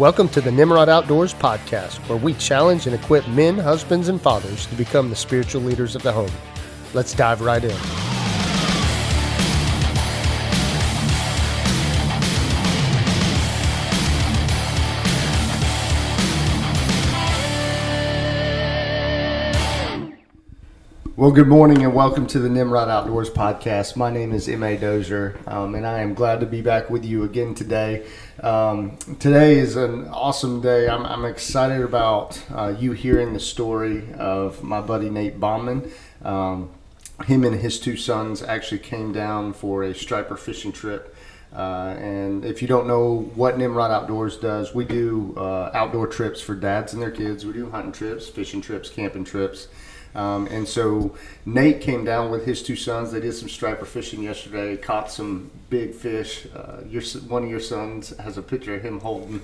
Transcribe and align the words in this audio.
Welcome 0.00 0.30
to 0.30 0.40
the 0.40 0.50
Nimrod 0.50 0.88
Outdoors 0.88 1.34
podcast, 1.34 1.96
where 2.08 2.16
we 2.16 2.32
challenge 2.32 2.86
and 2.86 2.94
equip 2.94 3.28
men, 3.28 3.58
husbands, 3.58 4.08
and 4.08 4.18
fathers 4.18 4.64
to 4.68 4.74
become 4.74 5.10
the 5.10 5.14
spiritual 5.14 5.60
leaders 5.60 5.94
of 5.94 6.02
the 6.02 6.10
home. 6.10 6.32
Let's 6.94 7.12
dive 7.12 7.42
right 7.42 7.62
in. 7.62 8.19
Well, 21.20 21.32
good 21.32 21.48
morning 21.48 21.84
and 21.84 21.92
welcome 21.92 22.26
to 22.28 22.38
the 22.38 22.48
Nimrod 22.48 22.88
Outdoors 22.88 23.28
podcast. 23.28 23.94
My 23.94 24.10
name 24.10 24.32
is 24.32 24.48
M.A. 24.48 24.78
Dozier, 24.78 25.38
um, 25.46 25.74
and 25.74 25.86
I 25.86 26.00
am 26.00 26.14
glad 26.14 26.40
to 26.40 26.46
be 26.46 26.62
back 26.62 26.88
with 26.88 27.04
you 27.04 27.24
again 27.24 27.54
today. 27.54 28.06
Um, 28.42 28.96
today 29.18 29.58
is 29.58 29.76
an 29.76 30.08
awesome 30.08 30.62
day. 30.62 30.88
I'm, 30.88 31.04
I'm 31.04 31.26
excited 31.26 31.82
about 31.82 32.42
uh, 32.50 32.68
you 32.68 32.92
hearing 32.92 33.34
the 33.34 33.38
story 33.38 34.10
of 34.14 34.62
my 34.62 34.80
buddy 34.80 35.10
Nate 35.10 35.38
Bauman. 35.38 35.92
Um, 36.24 36.70
him 37.26 37.44
and 37.44 37.56
his 37.60 37.78
two 37.78 37.98
sons 37.98 38.42
actually 38.42 38.78
came 38.78 39.12
down 39.12 39.52
for 39.52 39.82
a 39.82 39.94
striper 39.94 40.38
fishing 40.38 40.72
trip. 40.72 41.14
Uh, 41.54 41.96
and 41.98 42.46
if 42.46 42.62
you 42.62 42.68
don't 42.68 42.86
know 42.86 43.30
what 43.34 43.58
Nimrod 43.58 43.90
Outdoors 43.90 44.38
does, 44.38 44.74
we 44.74 44.86
do 44.86 45.34
uh, 45.36 45.70
outdoor 45.74 46.06
trips 46.06 46.40
for 46.40 46.54
dads 46.54 46.94
and 46.94 47.02
their 47.02 47.10
kids. 47.10 47.44
We 47.44 47.52
do 47.52 47.68
hunting 47.68 47.92
trips, 47.92 48.26
fishing 48.26 48.62
trips, 48.62 48.88
camping 48.88 49.24
trips. 49.24 49.68
Um, 50.14 50.46
and 50.48 50.66
so 50.66 51.16
Nate 51.46 51.80
came 51.80 52.04
down 52.04 52.30
with 52.30 52.44
his 52.44 52.62
two 52.62 52.76
sons. 52.76 53.12
They 53.12 53.20
did 53.20 53.34
some 53.34 53.48
striper 53.48 53.84
fishing 53.84 54.22
yesterday, 54.22 54.76
caught 54.76 55.10
some 55.10 55.50
big 55.68 55.94
fish. 55.94 56.46
Uh, 56.54 56.78
your 56.88 57.02
one 57.28 57.44
of 57.44 57.50
your 57.50 57.60
sons 57.60 58.16
has 58.18 58.36
a 58.36 58.42
picture 58.42 58.74
of 58.74 58.82
him 58.82 59.00
holding 59.00 59.40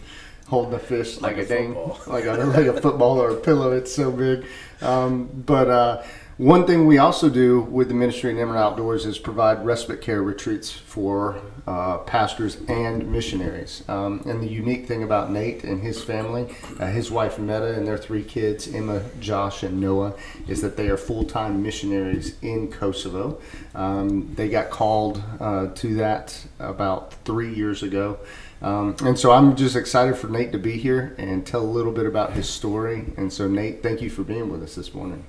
holding 0.49 0.75
a 0.75 0.79
fish 0.79 1.21
like, 1.21 1.37
like 1.37 1.51
a, 1.51 1.55
a 1.55 1.59
dang, 1.59 1.75
like 2.07 2.25
a 2.25 2.33
like 2.45 2.67
a 2.67 2.81
football 2.81 3.21
or 3.21 3.31
a 3.31 3.41
pillow. 3.41 3.73
It's 3.73 3.95
so 3.95 4.11
big. 4.11 4.45
Um, 4.81 5.27
but 5.47 5.71
uh, 5.71 6.03
one 6.39 6.67
thing 6.67 6.87
we 6.87 6.99
also 6.99 7.31
do 7.31 7.63
with 7.63 7.89
the 7.89 7.95
ministry 7.95 8.31
in 8.31 8.37
Nimrod 8.37 8.59
Outdoors 8.59 9.07
is 9.07 9.19
provide 9.19 9.65
respite 9.65 10.03
care 10.03 10.23
retreats 10.23 10.71
for 10.71 11.41
uh, 11.67 11.97
pastors 11.99 12.59
and 12.69 13.11
missionaries. 13.11 13.83
Um, 13.89 14.23
and 14.27 14.43
the 14.43 14.47
unique 14.47 14.87
thing 14.87 15.03
about 15.03 15.31
Nate 15.31 15.65
and 15.65 15.81
his 15.81 16.05
family, 16.05 16.55
uh, 16.79 16.89
his 16.89 17.11
wife 17.11 17.39
Metta 17.39 17.73
and 17.73 17.87
their 17.87 17.97
three 17.97 18.23
kids, 18.23 18.69
Emma, 18.69 19.03
Josh, 19.19 19.63
and 19.63 19.81
Noah, 19.81 20.13
is 20.47 20.61
that 20.61 20.77
they 20.77 20.91
are 20.91 20.99
full 20.99 21.25
time 21.25 21.63
missionaries 21.63 22.37
in 22.43 22.71
Kosovo. 22.71 23.41
Um, 23.75 24.35
they 24.35 24.51
got 24.51 24.69
called 24.69 25.23
uh, 25.41 25.69
to 25.69 25.95
that 25.95 26.47
about 26.59 27.15
three 27.25 27.55
years 27.55 27.83
ago. 27.83 28.19
Um, 28.61 28.95
and 29.03 29.19
so 29.19 29.33
I'm 29.33 29.57
just 29.57 29.75
excited 29.75 30.17
for 30.17 30.29
Nate 30.29 30.53
to 30.53 30.59
be 30.59 30.77
here 30.77 31.15
and 31.17 31.47
tell 31.47 31.63
a 31.63 31.65
little 31.65 31.93
bit 31.93 32.05
about 32.05 32.35
his 32.35 32.47
story. 32.47 33.07
And 33.17 33.33
so, 33.33 33.49
Nate, 33.49 33.83
thank 33.83 34.03
you 34.03 34.11
for 34.11 34.23
being 34.23 34.51
with 34.51 34.63
us 34.63 34.75
this 34.75 34.93
morning. 34.93 35.25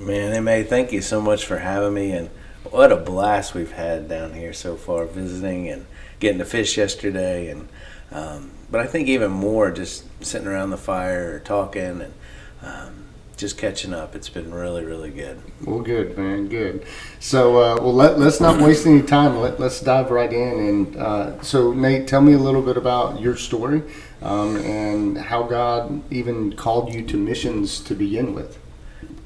Man, 0.00 0.44
MA, 0.44 0.62
thank 0.62 0.92
you 0.92 1.02
so 1.02 1.20
much 1.20 1.44
for 1.44 1.58
having 1.58 1.92
me. 1.92 2.12
And 2.12 2.30
what 2.70 2.90
a 2.90 2.96
blast 2.96 3.52
we've 3.52 3.72
had 3.72 4.08
down 4.08 4.32
here 4.32 4.54
so 4.54 4.74
far, 4.76 5.04
visiting 5.04 5.68
and 5.68 5.84
getting 6.20 6.38
to 6.38 6.46
fish 6.46 6.78
yesterday. 6.78 7.50
And 7.50 7.68
um, 8.10 8.50
but 8.70 8.80
I 8.80 8.86
think 8.86 9.08
even 9.08 9.30
more 9.30 9.70
just 9.70 10.04
sitting 10.24 10.48
around 10.48 10.70
the 10.70 10.78
fire, 10.78 11.38
talking, 11.40 12.00
and 12.00 12.14
um, 12.62 13.04
just 13.36 13.58
catching 13.58 13.92
up. 13.92 14.14
It's 14.14 14.30
been 14.30 14.54
really, 14.54 14.84
really 14.84 15.10
good. 15.10 15.42
Well, 15.66 15.80
good, 15.80 16.16
man, 16.16 16.48
good. 16.48 16.86
So, 17.18 17.58
uh, 17.58 17.76
well, 17.80 17.94
let, 17.94 18.18
let's 18.18 18.40
not 18.40 18.60
waste 18.60 18.86
any 18.86 19.02
time. 19.02 19.38
Let, 19.38 19.60
let's 19.60 19.80
dive 19.80 20.10
right 20.10 20.32
in. 20.32 20.60
And 20.60 20.96
uh, 20.96 21.42
so, 21.42 21.72
Nate, 21.74 22.08
tell 22.08 22.22
me 22.22 22.32
a 22.32 22.38
little 22.38 22.62
bit 22.62 22.78
about 22.78 23.20
your 23.20 23.36
story 23.36 23.82
um, 24.22 24.56
and 24.56 25.18
how 25.18 25.42
God 25.42 26.02
even 26.10 26.54
called 26.54 26.94
you 26.94 27.02
to 27.02 27.16
missions 27.18 27.80
to 27.80 27.94
begin 27.94 28.34
with. 28.34 28.59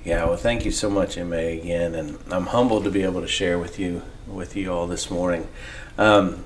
Yeah, 0.04 0.26
well, 0.26 0.36
thank 0.36 0.66
you 0.66 0.70
so 0.70 0.90
much, 0.90 1.16
Ma, 1.16 1.36
again, 1.36 1.94
and 1.94 2.18
I'm 2.30 2.48
humbled 2.48 2.84
to 2.84 2.90
be 2.90 3.04
able 3.04 3.22
to 3.22 3.26
share 3.26 3.58
with 3.58 3.78
you 3.78 4.02
with 4.26 4.54
you 4.54 4.70
all 4.70 4.86
this 4.86 5.10
morning. 5.10 5.48
Um, 5.96 6.44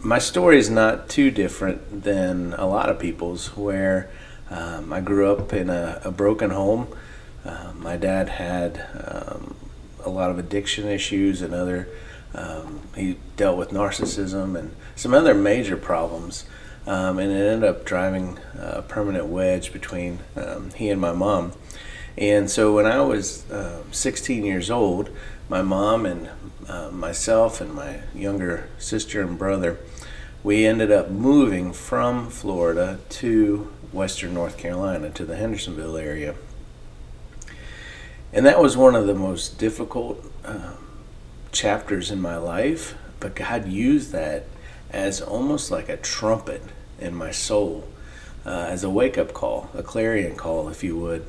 my 0.00 0.18
story 0.18 0.58
is 0.58 0.68
not 0.68 1.08
too 1.08 1.30
different 1.30 2.02
than 2.02 2.54
a 2.54 2.66
lot 2.66 2.88
of 2.88 2.98
people's, 2.98 3.56
where 3.56 4.10
um, 4.50 4.92
I 4.92 5.00
grew 5.00 5.30
up 5.30 5.52
in 5.52 5.70
a, 5.70 6.00
a 6.04 6.10
broken 6.10 6.50
home. 6.50 6.88
Uh, 7.44 7.74
my 7.76 7.96
dad 7.96 8.28
had 8.28 8.84
um, 9.04 9.54
a 10.04 10.10
lot 10.10 10.28
of 10.32 10.36
addiction 10.40 10.88
issues 10.88 11.42
and 11.42 11.54
other. 11.54 11.86
Um, 12.34 12.80
he 12.96 13.18
dealt 13.36 13.56
with 13.56 13.70
narcissism 13.70 14.58
and 14.58 14.74
some 14.96 15.14
other 15.14 15.32
major 15.32 15.76
problems, 15.76 16.44
um, 16.88 17.20
and 17.20 17.30
it 17.30 17.36
ended 17.36 17.70
up 17.70 17.84
driving 17.84 18.40
a 18.58 18.82
permanent 18.82 19.26
wedge 19.26 19.72
between 19.72 20.18
he 20.74 20.90
and 20.90 21.00
my 21.00 21.12
mom. 21.12 21.52
And 22.16 22.50
so 22.50 22.74
when 22.74 22.86
I 22.86 23.00
was 23.00 23.48
uh, 23.50 23.82
16 23.92 24.44
years 24.44 24.70
old, 24.70 25.10
my 25.48 25.62
mom 25.62 26.06
and 26.06 26.28
uh, 26.68 26.90
myself 26.90 27.60
and 27.60 27.72
my 27.72 28.00
younger 28.14 28.68
sister 28.78 29.22
and 29.22 29.38
brother, 29.38 29.78
we 30.42 30.66
ended 30.66 30.90
up 30.90 31.10
moving 31.10 31.72
from 31.72 32.28
Florida 32.30 32.98
to 33.08 33.72
Western 33.92 34.34
North 34.34 34.58
Carolina 34.58 35.10
to 35.10 35.24
the 35.24 35.36
Hendersonville 35.36 35.96
area. 35.96 36.34
And 38.32 38.44
that 38.44 38.60
was 38.60 38.76
one 38.76 38.94
of 38.94 39.06
the 39.06 39.14
most 39.14 39.58
difficult 39.58 40.24
uh, 40.44 40.74
chapters 41.50 42.10
in 42.10 42.20
my 42.20 42.36
life, 42.36 42.94
but 43.20 43.34
God 43.34 43.68
used 43.68 44.12
that 44.12 44.44
as 44.90 45.20
almost 45.20 45.70
like 45.70 45.88
a 45.88 45.96
trumpet 45.96 46.62
in 46.98 47.14
my 47.14 47.30
soul, 47.30 47.88
uh, 48.44 48.66
as 48.68 48.84
a 48.84 48.90
wake 48.90 49.18
up 49.18 49.32
call, 49.32 49.70
a 49.74 49.82
clarion 49.82 50.36
call, 50.36 50.68
if 50.68 50.84
you 50.84 50.96
would. 50.96 51.24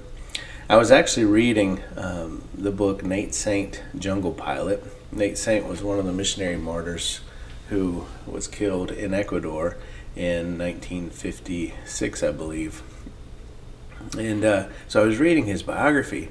I 0.71 0.77
was 0.77 0.91
actually 0.91 1.25
reading 1.25 1.81
um, 1.97 2.43
the 2.53 2.69
book 2.69 3.03
Nate 3.03 3.33
Saint 3.33 3.81
Jungle 3.97 4.33
Pilot. 4.33 4.85
Nate 5.11 5.35
Saint 5.35 5.65
was 5.65 5.81
one 5.81 5.97
of 5.97 6.05
the 6.05 6.13
missionary 6.13 6.57
martyrs 6.57 7.21
who 7.69 8.05
was 8.27 8.47
killed 8.47 8.91
in 8.91 9.11
Ecuador 9.11 9.77
in 10.15 10.59
1956, 10.59 12.21
I 12.21 12.31
believe. 12.31 12.83
And 14.15 14.45
uh, 14.45 14.67
so 14.87 15.01
I 15.01 15.05
was 15.07 15.17
reading 15.17 15.47
his 15.47 15.63
biography, 15.63 16.29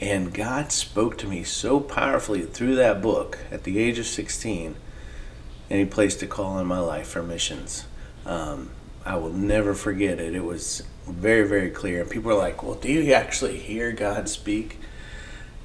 and 0.00 0.32
God 0.32 0.70
spoke 0.70 1.18
to 1.18 1.26
me 1.26 1.42
so 1.42 1.80
powerfully 1.80 2.42
through 2.42 2.76
that 2.76 3.02
book 3.02 3.40
at 3.50 3.64
the 3.64 3.80
age 3.80 3.98
of 3.98 4.06
16, 4.06 4.76
and 5.68 5.78
He 5.80 5.84
placed 5.84 6.22
a 6.22 6.28
call 6.28 6.60
in 6.60 6.68
my 6.68 6.78
life 6.78 7.08
for 7.08 7.22
missions. 7.24 7.86
Um, 8.26 8.70
I 9.06 9.14
will 9.16 9.32
never 9.32 9.72
forget 9.72 10.18
it. 10.18 10.34
It 10.34 10.44
was 10.44 10.82
very, 11.06 11.46
very 11.46 11.70
clear. 11.70 12.00
And 12.00 12.10
people 12.10 12.32
are 12.32 12.36
like, 12.36 12.64
well, 12.64 12.74
do 12.74 12.90
you 12.90 13.12
actually 13.12 13.56
hear 13.56 13.92
God 13.92 14.28
speak? 14.28 14.80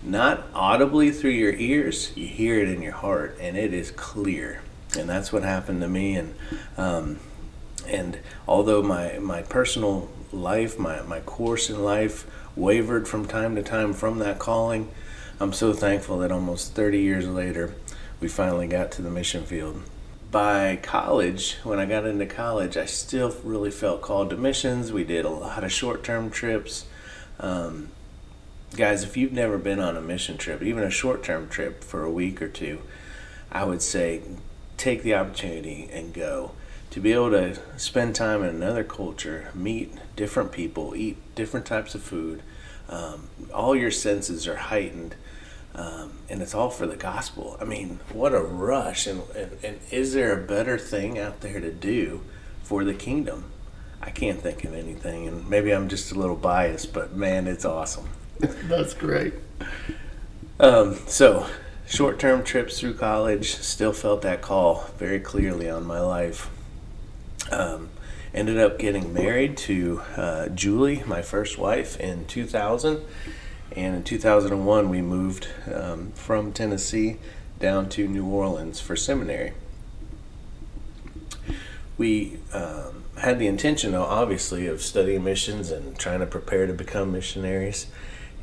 Not 0.03 0.45
audibly 0.53 1.09
through 1.09 1.31
your 1.31 1.53
ears, 1.53 2.15
you 2.15 2.27
hear 2.27 2.59
it 2.59 2.69
in 2.69 2.83
your 2.83 2.93
heart, 2.93 3.37
and 3.41 3.57
it 3.57 3.73
is 3.73 3.89
clear. 3.91 4.61
And 4.97 5.09
that's 5.09 5.33
what 5.33 5.41
happened 5.41 5.81
to 5.81 5.87
me. 5.87 6.15
And 6.15 6.35
um, 6.77 7.19
and 7.87 8.19
although 8.47 8.83
my 8.83 9.17
my 9.17 9.41
personal 9.41 10.09
life, 10.31 10.77
my 10.77 11.01
my 11.01 11.19
course 11.19 11.69
in 11.69 11.83
life 11.83 12.29
wavered 12.55 13.07
from 13.07 13.25
time 13.27 13.55
to 13.55 13.63
time 13.63 13.93
from 13.93 14.19
that 14.19 14.37
calling, 14.37 14.91
I'm 15.39 15.53
so 15.53 15.73
thankful 15.73 16.19
that 16.19 16.31
almost 16.31 16.73
30 16.73 16.99
years 16.99 17.27
later, 17.27 17.73
we 18.19 18.27
finally 18.27 18.67
got 18.67 18.91
to 18.93 19.01
the 19.01 19.09
mission 19.09 19.45
field 19.45 19.81
by 20.31 20.79
college, 20.81 21.57
when 21.63 21.77
I 21.77 21.85
got 21.85 22.05
into 22.05 22.25
college, 22.25 22.77
I 22.77 22.85
still 22.85 23.35
really 23.43 23.69
felt 23.69 24.01
called 24.01 24.29
to 24.29 24.37
missions. 24.37 24.91
We 24.91 25.03
did 25.03 25.25
a 25.25 25.29
lot 25.29 25.63
of 25.63 25.71
short 25.71 26.03
term 26.03 26.29
trips. 26.29 26.85
Um, 27.39 27.89
guys, 28.77 29.03
if 29.03 29.17
you've 29.17 29.33
never 29.33 29.57
been 29.57 29.79
on 29.79 29.97
a 29.97 30.01
mission 30.01 30.37
trip, 30.37 30.63
even 30.63 30.83
a 30.83 30.89
short 30.89 31.21
term 31.21 31.49
trip 31.49 31.83
for 31.83 32.03
a 32.03 32.11
week 32.11 32.41
or 32.41 32.47
two, 32.47 32.81
I 33.51 33.65
would 33.65 33.81
say 33.81 34.21
take 34.77 35.03
the 35.03 35.15
opportunity 35.15 35.89
and 35.91 36.13
go. 36.13 36.51
To 36.91 36.99
be 36.99 37.13
able 37.13 37.31
to 37.31 37.57
spend 37.77 38.15
time 38.15 38.43
in 38.43 38.49
another 38.49 38.83
culture, 38.83 39.49
meet 39.53 39.93
different 40.15 40.51
people, 40.51 40.95
eat 40.95 41.17
different 41.35 41.65
types 41.65 41.95
of 41.95 42.01
food, 42.01 42.41
um, 42.89 43.29
all 43.53 43.75
your 43.75 43.91
senses 43.91 44.47
are 44.47 44.57
heightened 44.57 45.15
um, 45.75 46.11
and 46.29 46.41
it's 46.41 46.53
all 46.53 46.69
for 46.69 46.85
the 46.85 46.95
gospel. 46.95 47.57
I 47.61 47.65
mean, 47.65 47.99
what 48.11 48.33
a 48.33 48.41
rush! 48.41 49.07
And, 49.07 49.23
and, 49.35 49.57
and 49.63 49.79
is 49.89 50.13
there 50.13 50.37
a 50.37 50.45
better 50.45 50.77
thing 50.77 51.17
out 51.17 51.41
there 51.41 51.59
to 51.59 51.71
do 51.71 52.21
for 52.63 52.83
the 52.83 52.93
kingdom? 52.93 53.45
I 54.01 54.09
can't 54.09 54.39
think 54.39 54.63
of 54.63 54.73
anything, 54.73 55.27
and 55.27 55.47
maybe 55.47 55.71
I'm 55.71 55.87
just 55.87 56.11
a 56.11 56.15
little 56.15 56.35
biased, 56.35 56.93
but 56.93 57.15
man, 57.15 57.47
it's 57.47 57.65
awesome. 57.65 58.09
That's 58.39 58.93
great. 58.93 59.33
Um, 60.59 60.95
so, 61.07 61.47
short 61.87 62.19
term 62.19 62.43
trips 62.43 62.79
through 62.79 62.95
college, 62.95 63.55
still 63.55 63.93
felt 63.93 64.23
that 64.23 64.41
call 64.41 64.89
very 64.97 65.19
clearly 65.19 65.69
on 65.69 65.85
my 65.85 65.99
life. 65.99 66.49
Um, 67.51 67.89
ended 68.33 68.57
up 68.57 68.79
getting 68.79 69.13
married 69.13 69.57
to 69.57 70.01
uh, 70.15 70.49
Julie, 70.49 71.03
my 71.05 71.21
first 71.21 71.57
wife, 71.57 71.99
in 71.99 72.25
2000 72.25 73.01
and 73.75 73.95
in 73.95 74.03
2001, 74.03 74.89
we 74.89 75.01
moved 75.01 75.47
um, 75.73 76.11
from 76.13 76.51
Tennessee 76.51 77.17
down 77.59 77.87
to 77.89 78.07
New 78.07 78.25
Orleans 78.25 78.81
for 78.81 78.95
seminary. 78.95 79.53
We 81.97 82.39
um, 82.53 83.03
had 83.19 83.39
the 83.39 83.47
intention, 83.47 83.91
though, 83.91 84.03
obviously, 84.03 84.67
of 84.67 84.81
studying 84.81 85.23
missions 85.23 85.71
and 85.71 85.97
trying 85.97 86.19
to 86.19 86.25
prepare 86.25 86.65
to 86.67 86.73
become 86.73 87.11
missionaries, 87.11 87.87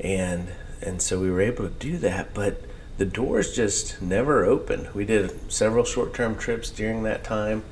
and 0.00 0.48
and 0.80 1.02
so 1.02 1.20
we 1.20 1.30
were 1.30 1.40
able 1.40 1.68
to 1.68 1.74
do 1.74 1.98
that. 1.98 2.32
But 2.34 2.62
the 2.98 3.04
doors 3.04 3.54
just 3.54 4.00
never 4.00 4.44
opened. 4.44 4.94
We 4.94 5.04
did 5.04 5.52
several 5.52 5.84
short-term 5.84 6.36
trips 6.36 6.70
during 6.70 7.02
that 7.02 7.24
time, 7.24 7.64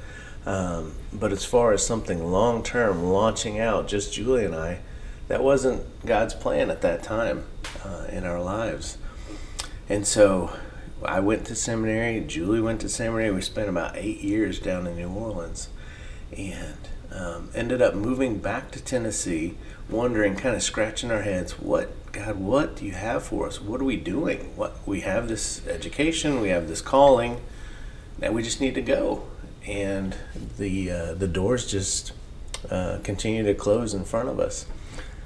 um, 0.45 0.95
but 1.13 1.33
as 1.33 1.45
far 1.45 1.73
as 1.73 1.87
something 1.87 2.33
long-term, 2.33 3.05
launching 3.05 3.61
out, 3.61 3.87
just 3.87 4.13
Julie 4.13 4.45
and 4.45 4.55
I, 4.55 4.81
that 5.29 5.43
wasn't 5.43 5.83
God's 6.07 6.35
plan 6.35 6.71
at 6.71 6.83
that 6.83 7.03
time 7.03 7.47
uh, 7.85 8.07
in 8.11 8.25
our 8.25 8.41
lives. 8.41 8.99
And 9.89 10.07
so 10.07 10.57
I 11.05 11.21
went 11.21 11.47
to 11.47 11.55
seminary. 11.55 12.21
Julie 12.21 12.61
went 12.61 12.81
to 12.81 12.89
seminary. 12.89 13.31
We 13.31 13.43
spent 13.43 13.69
about 13.69 13.97
eight 13.97 14.21
years 14.21 14.59
down 14.59 14.87
in 14.87 14.97
New 14.97 15.09
Orleans, 15.09 15.69
and 16.37 16.89
um, 17.13 17.51
ended 17.55 17.83
up 17.83 17.95
moving 17.95 18.39
back 18.39 18.71
to 18.73 18.83
Tennessee, 18.83 19.57
wondering, 19.89 20.37
kind 20.37 20.57
of 20.57 20.63
scratching 20.63 21.11
our 21.11 21.23
heads, 21.23 21.59
what 21.59 21.91
God, 22.13 22.37
what 22.37 22.77
do 22.77 22.85
you 22.85 22.93
have 22.93 23.25
for 23.25 23.47
us? 23.47 23.61
What 23.61 23.81
are 23.81 23.85
we 23.85 23.97
doing? 23.97 24.57
What 24.57 24.77
we 24.87 25.01
have 25.01 25.29
this 25.29 25.67
education, 25.67 26.41
we 26.41 26.49
have 26.49 26.69
this 26.69 26.81
calling, 26.81 27.41
that 28.19 28.33
we 28.33 28.43
just 28.43 28.61
need 28.61 28.75
to 28.75 28.83
go, 28.83 29.25
and 29.67 30.17
the 30.59 30.91
uh, 30.91 31.15
the 31.15 31.29
doors 31.29 31.71
just 31.71 32.13
uh, 32.71 32.99
continue 33.05 33.43
to 33.45 33.55
close 33.55 33.95
in 33.95 34.05
front 34.05 34.29
of 34.29 34.41
us. 34.41 34.67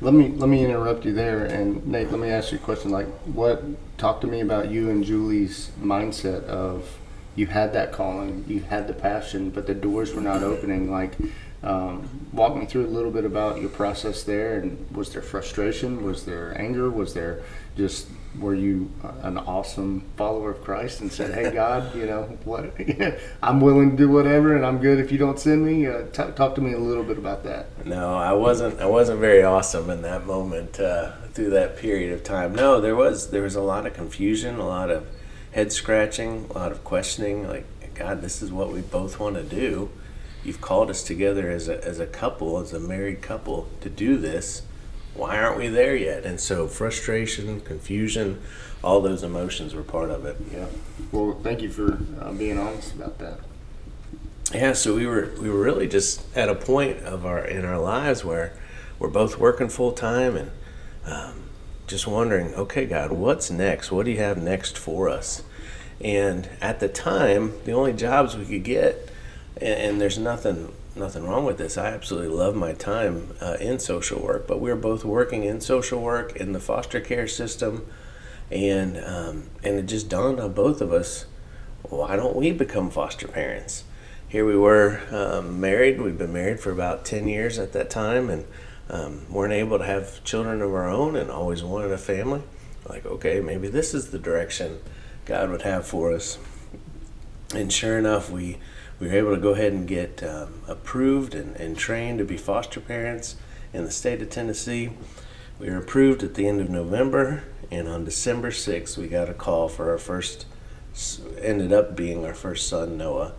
Let 0.03 0.15
me 0.15 0.29
let 0.29 0.49
me 0.49 0.65
interrupt 0.65 1.05
you 1.05 1.13
there, 1.13 1.45
and 1.45 1.87
Nate, 1.87 2.11
let 2.11 2.21
me 2.21 2.31
ask 2.31 2.53
you 2.53 2.59
a 2.59 2.61
question. 2.61 2.91
Like, 2.91 3.07
what? 3.27 3.63
Talk 3.99 4.23
to 4.23 4.27
me 4.27 4.41
about 4.41 4.71
you 4.71 4.89
and 4.89 5.05
Julie's 5.05 5.71
mindset 5.79 6.45
of 6.45 6.99
you 7.37 7.47
had 7.47 7.73
that 7.75 7.93
calling, 7.93 8.45
you 8.49 8.61
had 8.61 8.89
the 8.89 8.95
passion, 8.95 9.51
but 9.51 9.67
the 9.67 9.75
doors 9.75 10.15
were 10.15 10.23
not 10.23 10.43
opening. 10.43 10.91
Like, 10.91 11.17
um, 11.63 12.09
walk 12.33 12.57
me 12.57 12.65
through 12.65 12.87
a 12.87 12.89
little 12.89 13.11
bit 13.11 13.25
about 13.25 13.61
your 13.61 13.69
process 13.69 14.23
there, 14.23 14.59
and 14.59 14.87
was 14.95 15.13
there 15.13 15.23
frustration? 15.23 16.03
Was 16.05 16.25
there 16.25 16.59
anger? 16.59 16.91
Was 16.91 17.13
there 17.13 17.43
just 17.77 18.09
were 18.39 18.55
you 18.55 18.91
an 19.23 19.37
awesome 19.37 20.05
follower 20.17 20.53
of 20.53 20.63
Christ 20.63 21.01
and 21.01 21.13
said, 21.13 21.35
"Hey 21.35 21.51
God, 21.53 21.95
you 21.95 22.07
know 22.07 22.23
what? 22.45 22.73
I'm 23.43 23.61
willing 23.61 23.91
to 23.91 23.97
do 23.97 24.09
whatever, 24.09 24.57
and 24.57 24.65
I'm 24.65 24.79
good 24.79 24.99
if 24.99 25.13
you 25.13 25.19
don't 25.19 25.39
send 25.39 25.67
me." 25.67 25.87
Uh, 25.87 26.05
t- 26.07 26.33
talk 26.35 26.55
to 26.55 26.61
me 26.63 26.73
a 26.73 26.79
little 26.79 27.05
bit 27.05 27.19
about 27.19 27.45
that. 27.45 27.85
No, 27.85 28.15
I 28.15 28.33
wasn't. 28.33 28.81
I 28.81 28.87
wasn't 28.87 29.21
very 29.21 29.43
awesome 29.43 29.91
in 29.91 30.01
that 30.03 30.27
moment 30.27 30.81
uh, 30.81 31.13
through 31.35 31.51
that 31.51 31.77
period 31.77 32.13
of 32.13 32.25
time. 32.25 32.55
No, 32.55 32.81
there 32.81 32.97
was 32.97 33.31
there 33.31 33.43
was 33.43 33.55
a 33.57 33.63
lot 33.63 33.85
of 33.85 33.93
confusion, 33.93 34.59
a 34.59 34.67
lot 34.67 34.91
of 34.91 35.07
head 35.53 35.73
scratching, 35.73 36.47
a 36.51 36.59
lot 36.59 36.73
of 36.73 36.85
questioning. 36.85 37.47
Like, 37.47 37.67
God, 37.95 38.23
this 38.23 38.41
is 38.41 38.51
what 38.51 38.73
we 38.73 38.81
both 38.81 39.19
want 39.21 39.37
to 39.37 39.43
do 39.43 39.91
you've 40.45 40.61
called 40.61 40.91
us 40.91 41.03
together 41.03 41.51
as 41.51 41.69
a, 41.69 41.85
as 41.85 41.99
a 41.99 42.07
couple, 42.07 42.59
as 42.59 42.73
a 42.73 42.81
married 42.81 43.23
couple, 43.23 43.69
to 43.81 43.91
do 43.91 44.17
this. 44.17 44.63
Why 45.15 45.39
aren't 45.39 45.59
we 45.59 45.69
there 45.69 45.97
yet? 45.97 46.25
And 46.25 46.41
so 46.41 46.67
frustration, 46.67 47.61
confusion, 47.61 48.41
all 48.83 49.01
those 49.01 49.23
emotions 49.23 49.75
were 49.75 49.83
part 49.83 50.11
of 50.11 50.25
it. 50.25 50.37
Yeah. 50.53 50.67
Well, 51.13 51.39
thank 51.43 51.61
you 51.61 51.71
for 51.71 51.99
uh, 52.21 52.33
being 52.33 52.59
honest 52.59 52.95
about 52.95 53.19
that. 53.19 53.41
Yeah. 54.55 54.73
So 54.73 54.97
we 54.97 55.07
were 55.07 55.31
we 55.41 55.51
were 55.51 55.61
really 55.61 55.89
just 55.89 56.25
at 56.37 56.49
a 56.49 56.55
point 56.55 57.01
of 57.01 57.27
our 57.27 57.45
in 57.45 57.65
our 57.65 57.79
lives 57.79 58.25
where 58.25 58.53
we're 58.99 59.09
both 59.09 59.39
working 59.39 59.69
full 59.69 59.93
time 59.93 60.37
and 60.37 60.51
um, 61.05 61.43
just 61.87 62.07
wondering, 62.07 62.55
okay, 62.55 62.87
God, 62.87 63.13
what's 63.13 63.51
next? 63.51 63.91
What 63.91 64.07
do 64.07 64.13
you 64.13 64.19
have 64.19 64.39
next 64.39 64.79
for 64.79 65.09
us? 65.09 65.43
And 66.01 66.49
at 66.63 66.81
the 66.81 66.89
time, 66.89 67.53
the 67.65 67.73
only 67.73 67.93
jobs 67.93 68.37
we 68.37 68.47
could 68.47 68.65
get 68.65 69.10
and, 69.61 69.81
and 69.81 70.01
there's 70.01 70.19
nothing 70.19 70.73
nothing 70.97 71.25
wrong 71.25 71.45
with 71.45 71.59
this. 71.59 71.79
I 71.79 71.87
absolutely 71.87 72.37
love 72.37 72.55
my 72.57 72.73
time 72.73 73.35
uh, 73.41 73.57
in 73.61 73.79
social 73.79 74.21
work, 74.21 74.47
but 74.47 74.61
we 74.61 74.71
are 74.71 74.77
both 74.77 75.05
working 75.05 75.45
in 75.45 75.61
social 75.61 76.01
work 76.01 76.35
in 76.37 76.53
the 76.53 76.61
foster 76.61 77.01
care 77.01 77.29
system, 77.29 77.87
and 78.51 78.97
um, 78.99 79.51
and 79.63 79.79
it 79.79 79.87
just 79.87 80.09
dawned 80.09 80.41
on 80.41 80.53
both 80.53 80.81
of 80.81 80.93
us, 80.93 81.27
why 81.83 82.17
don't 82.17 82.37
we 82.37 82.53
become 82.53 82.91
foster 82.91 83.29
parents? 83.29 83.85
Here 84.29 84.45
we 84.47 84.57
were 84.57 85.01
um, 85.11 85.61
married. 85.61 86.01
We've 86.01 86.19
been 86.19 86.33
married 86.33 86.61
for 86.61 86.71
about 86.71 87.05
ten 87.05 87.29
years 87.29 87.59
at 87.59 87.73
that 87.73 87.91
time, 87.91 88.31
and 88.31 88.45
um, 88.89 89.33
weren't 89.33 89.53
able 89.53 89.79
to 89.79 89.85
have 89.85 90.23
children 90.25 90.63
of 90.63 90.75
our 90.75 90.89
own, 90.89 91.17
and 91.17 91.31
always 91.31 91.63
wanted 91.63 91.93
a 91.93 91.99
family. 91.99 92.43
Like, 92.89 93.07
okay, 93.07 93.41
maybe 93.41 93.69
this 93.69 93.95
is 93.95 94.11
the 94.11 94.19
direction 94.19 94.79
God 95.27 95.51
would 95.51 95.63
have 95.63 95.87
for 95.87 96.13
us. 96.13 96.39
And 97.55 97.73
sure 97.73 97.99
enough, 97.99 98.31
we 98.31 98.59
we 99.01 99.09
were 99.09 99.15
able 99.15 99.35
to 99.35 99.41
go 99.41 99.51
ahead 99.51 99.73
and 99.73 99.89
get 99.89 100.23
um, 100.23 100.63
approved 100.69 101.35
and, 101.35 101.57
and 101.57 101.77
trained 101.77 102.19
to 102.19 102.25
be 102.25 102.37
foster 102.37 102.81
parents 102.81 103.37
in 103.73 103.85
the 103.85 103.91
state 103.91 104.21
of 104.21 104.29
Tennessee. 104.29 104.91
We 105.59 105.71
were 105.71 105.79
approved 105.79 106.23
at 106.23 106.35
the 106.35 106.47
end 106.47 106.61
of 106.61 106.69
November, 106.69 107.45
and 107.71 107.89
on 107.89 108.05
December 108.05 108.51
6th, 108.51 108.99
we 108.99 109.09
got 109.09 109.29
a 109.29 109.35
call 109.35 109.69
for 109.69 109.91
our 109.91 109.99
first, 109.99 110.47
ended 111.41 111.73
up 111.73 111.97
being 111.97 112.25
our 112.25 112.35
first 112.35 112.69
son, 112.69 112.99
Noah. 112.99 113.33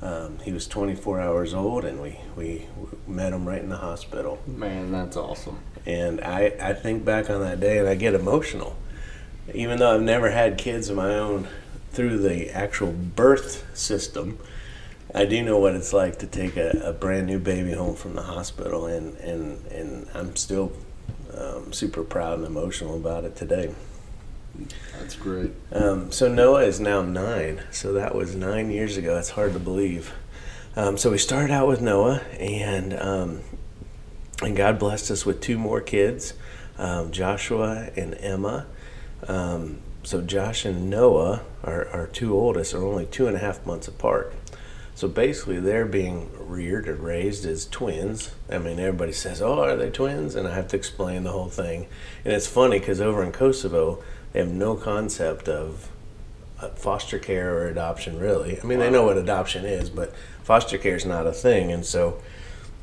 Um, 0.00 0.38
he 0.44 0.52
was 0.52 0.66
24 0.68 1.20
hours 1.20 1.54
old, 1.54 1.84
and 1.84 2.00
we, 2.00 2.20
we 2.36 2.66
met 3.06 3.32
him 3.32 3.48
right 3.48 3.62
in 3.62 3.68
the 3.68 3.78
hospital. 3.78 4.38
Man, 4.46 4.92
that's 4.92 5.16
awesome. 5.16 5.58
And 5.86 6.20
I, 6.20 6.54
I 6.60 6.74
think 6.74 7.04
back 7.04 7.30
on 7.30 7.40
that 7.40 7.60
day 7.60 7.78
and 7.78 7.88
I 7.88 7.94
get 7.94 8.14
emotional. 8.14 8.76
Even 9.54 9.78
though 9.78 9.94
I've 9.94 10.02
never 10.02 10.30
had 10.30 10.58
kids 10.58 10.90
of 10.90 10.96
my 10.96 11.14
own 11.14 11.48
through 11.90 12.18
the 12.18 12.50
actual 12.50 12.92
birth 12.92 13.66
system, 13.76 14.38
I 15.14 15.24
do 15.24 15.42
know 15.42 15.58
what 15.58 15.74
it's 15.74 15.92
like 15.92 16.18
to 16.18 16.26
take 16.26 16.56
a, 16.56 16.70
a 16.84 16.92
brand 16.92 17.26
new 17.26 17.38
baby 17.38 17.72
home 17.72 17.96
from 17.96 18.14
the 18.14 18.22
hospital, 18.22 18.86
and 18.86 19.16
and 19.18 19.66
and 19.68 20.08
I'm 20.14 20.36
still 20.36 20.72
um, 21.36 21.72
super 21.72 22.04
proud 22.04 22.38
and 22.38 22.46
emotional 22.46 22.96
about 22.96 23.24
it 23.24 23.36
today. 23.36 23.74
That's 24.98 25.14
great. 25.14 25.52
Um, 25.72 26.10
so 26.10 26.32
Noah 26.32 26.64
is 26.64 26.80
now 26.80 27.02
nine. 27.02 27.62
So 27.70 27.92
that 27.92 28.14
was 28.14 28.34
nine 28.34 28.70
years 28.70 28.96
ago. 28.96 29.14
That's 29.14 29.30
hard 29.30 29.52
to 29.52 29.58
believe. 29.58 30.12
Um, 30.76 30.98
so 30.98 31.10
we 31.10 31.18
started 31.18 31.50
out 31.52 31.68
with 31.68 31.80
Noah, 31.80 32.20
and 32.38 32.92
um, 32.94 33.40
and 34.42 34.56
God 34.56 34.78
blessed 34.78 35.10
us 35.10 35.24
with 35.24 35.40
two 35.40 35.58
more 35.58 35.80
kids, 35.80 36.34
um, 36.76 37.10
Joshua 37.12 37.90
and 37.96 38.14
Emma. 38.20 38.66
Um, 39.26 39.78
so 40.02 40.20
Josh 40.22 40.64
and 40.64 40.88
Noah, 40.88 41.42
our, 41.64 41.88
our 41.88 42.06
two 42.06 42.34
oldest, 42.34 42.72
are 42.74 42.84
only 42.84 43.06
two 43.06 43.26
and 43.26 43.36
a 43.36 43.40
half 43.40 43.66
months 43.66 43.88
apart. 43.88 44.32
So 44.98 45.06
basically, 45.06 45.60
they're 45.60 45.86
being 45.86 46.28
reared 46.36 46.88
and 46.88 46.98
raised 46.98 47.46
as 47.46 47.66
twins. 47.66 48.32
I 48.50 48.58
mean, 48.58 48.80
everybody 48.80 49.12
says, 49.12 49.40
"Oh, 49.40 49.60
are 49.60 49.76
they 49.76 49.90
twins?" 49.90 50.34
And 50.34 50.48
I 50.48 50.56
have 50.56 50.66
to 50.70 50.76
explain 50.76 51.22
the 51.22 51.30
whole 51.30 51.48
thing. 51.48 51.86
And 52.24 52.34
it's 52.34 52.48
funny 52.48 52.80
because 52.80 53.00
over 53.00 53.22
in 53.22 53.30
Kosovo, 53.30 54.02
they 54.32 54.40
have 54.40 54.48
no 54.48 54.74
concept 54.74 55.48
of 55.48 55.88
uh, 56.60 56.70
foster 56.70 57.20
care 57.20 57.56
or 57.56 57.68
adoption. 57.68 58.18
Really, 58.18 58.60
I 58.60 58.64
mean, 58.64 58.80
wow. 58.80 58.86
they 58.86 58.90
know 58.90 59.04
what 59.04 59.16
adoption 59.16 59.64
is, 59.64 59.88
but 59.88 60.12
foster 60.42 60.78
care 60.78 60.96
is 60.96 61.06
not 61.06 61.28
a 61.28 61.32
thing. 61.32 61.70
And 61.70 61.86
so, 61.86 62.20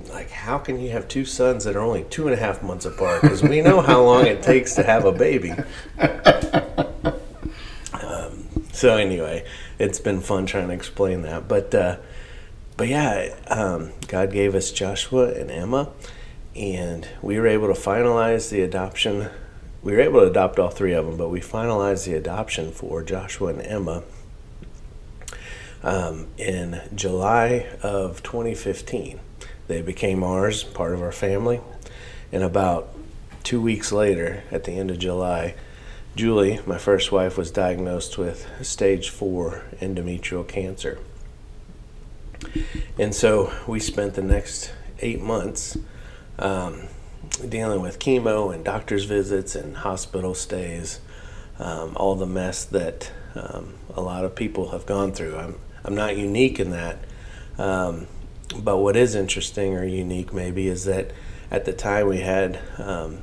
like, 0.07 0.29
how 0.29 0.57
can 0.57 0.79
you 0.79 0.91
have 0.91 1.10
two 1.10 1.25
sons 1.25 1.65
that 1.65 1.75
are 1.75 1.81
only 1.81 2.05
two 2.05 2.27
and 2.27 2.34
a 2.34 2.39
half 2.39 2.63
months 2.63 2.86
apart? 2.86 3.24
Because 3.24 3.43
we 3.43 3.60
know 3.60 3.81
how 3.81 4.01
long 4.01 4.25
it 4.25 4.41
takes 4.41 4.74
to 4.75 4.84
have 4.84 5.03
a 5.03 5.12
baby. 5.12 5.51
Um, 7.93 8.48
so 8.72 8.98
anyway, 8.98 9.45
it's 9.79 10.00
been 10.00 10.22
fun 10.22 10.46
trying 10.46 10.67
to 10.67 10.74
explain 10.74 11.22
that. 11.24 11.48
But 11.48 11.74
uh, 11.74 11.98
but 12.77 12.88
yeah, 12.88 13.34
um, 13.48 13.94
God 14.08 14.32
gave 14.32 14.55
us 14.55 14.72
Joshua 14.72 15.34
and 15.34 15.50
Emma, 15.50 15.91
and 16.55 17.08
we 17.22 17.39
were 17.39 17.48
able 17.48 17.67
to 17.74 17.79
finalize 17.79 18.50
the 18.50 18.62
adoption. 18.62 19.29
We 19.82 19.94
were 19.94 20.01
able 20.01 20.22
to 20.22 20.27
adopt 20.27 20.60
all 20.60 20.70
three 20.70 20.94
of 20.94 21.05
them, 21.05 21.17
but 21.17 21.29
we 21.29 21.39
finalized 21.39 22.05
the 22.05 22.15
adoption 22.15 22.72
for 22.72 23.03
Joshua 23.03 23.50
and 23.50 23.62
Emma 23.62 24.03
um, 25.84 26.27
in 26.38 26.82
July 26.94 27.67
of 27.82 28.24
2015. 28.24 29.20
They 29.67 29.82
became 29.82 30.24
ours, 30.24 30.63
part 30.63 30.94
of 30.94 31.01
our 31.01 31.12
family, 31.12 31.62
and 32.32 32.44
about 32.44 32.89
two 33.44 33.62
weeks 33.62 33.91
later, 33.91 34.44
at 34.51 34.63
the 34.63 34.74
end 34.74 34.91
of 34.91 35.00
July, 35.00 35.55
Julie, 36.15 36.62
my 36.65 36.77
first 36.77 37.12
wife, 37.12 37.38
was 37.38 37.51
diagnosed 37.51 38.17
with 38.17 38.48
stage 38.62 39.10
four 39.10 39.63
endometrial 39.81 40.48
cancer. 40.48 40.98
And 42.98 43.13
so 43.13 43.51
we 43.67 43.81
spent 43.81 44.13
the 44.13 44.22
next 44.22 44.72
eight 45.01 45.22
months 45.22 45.77
um, 46.39 46.84
dealing 47.48 47.81
with 47.81 48.00
chemo 48.00 48.53
and 48.53 48.63
doctor's 48.63 49.03
visits 49.03 49.55
and 49.55 49.75
hospital 49.75 50.34
stays, 50.34 51.01
um, 51.60 51.98
all 51.98 52.15
the 52.15 52.25
mess 52.25 52.63
that 52.63 53.12
um, 53.36 53.74
a 53.93 54.00
lot 54.00 54.24
of 54.24 54.36
people 54.36 54.69
have 54.69 54.86
gone 54.86 55.12
through. 55.12 55.36
I'm, 55.36 55.60
I'm 55.84 55.95
not 55.95 56.15
unique 56.15 56.62
in 56.62 56.69
that. 56.69 56.98
Um, 57.57 58.07
but 58.57 58.77
what 58.77 58.95
is 58.95 59.15
interesting 59.15 59.75
or 59.75 59.84
unique 59.84 60.34
maybe 60.34 60.69
is 60.69 60.86
that 60.86 61.12
at 61.51 61.65
the 61.65 61.74
time 61.74 62.07
we 62.07 62.22
had 62.22 62.60
um, 62.77 63.19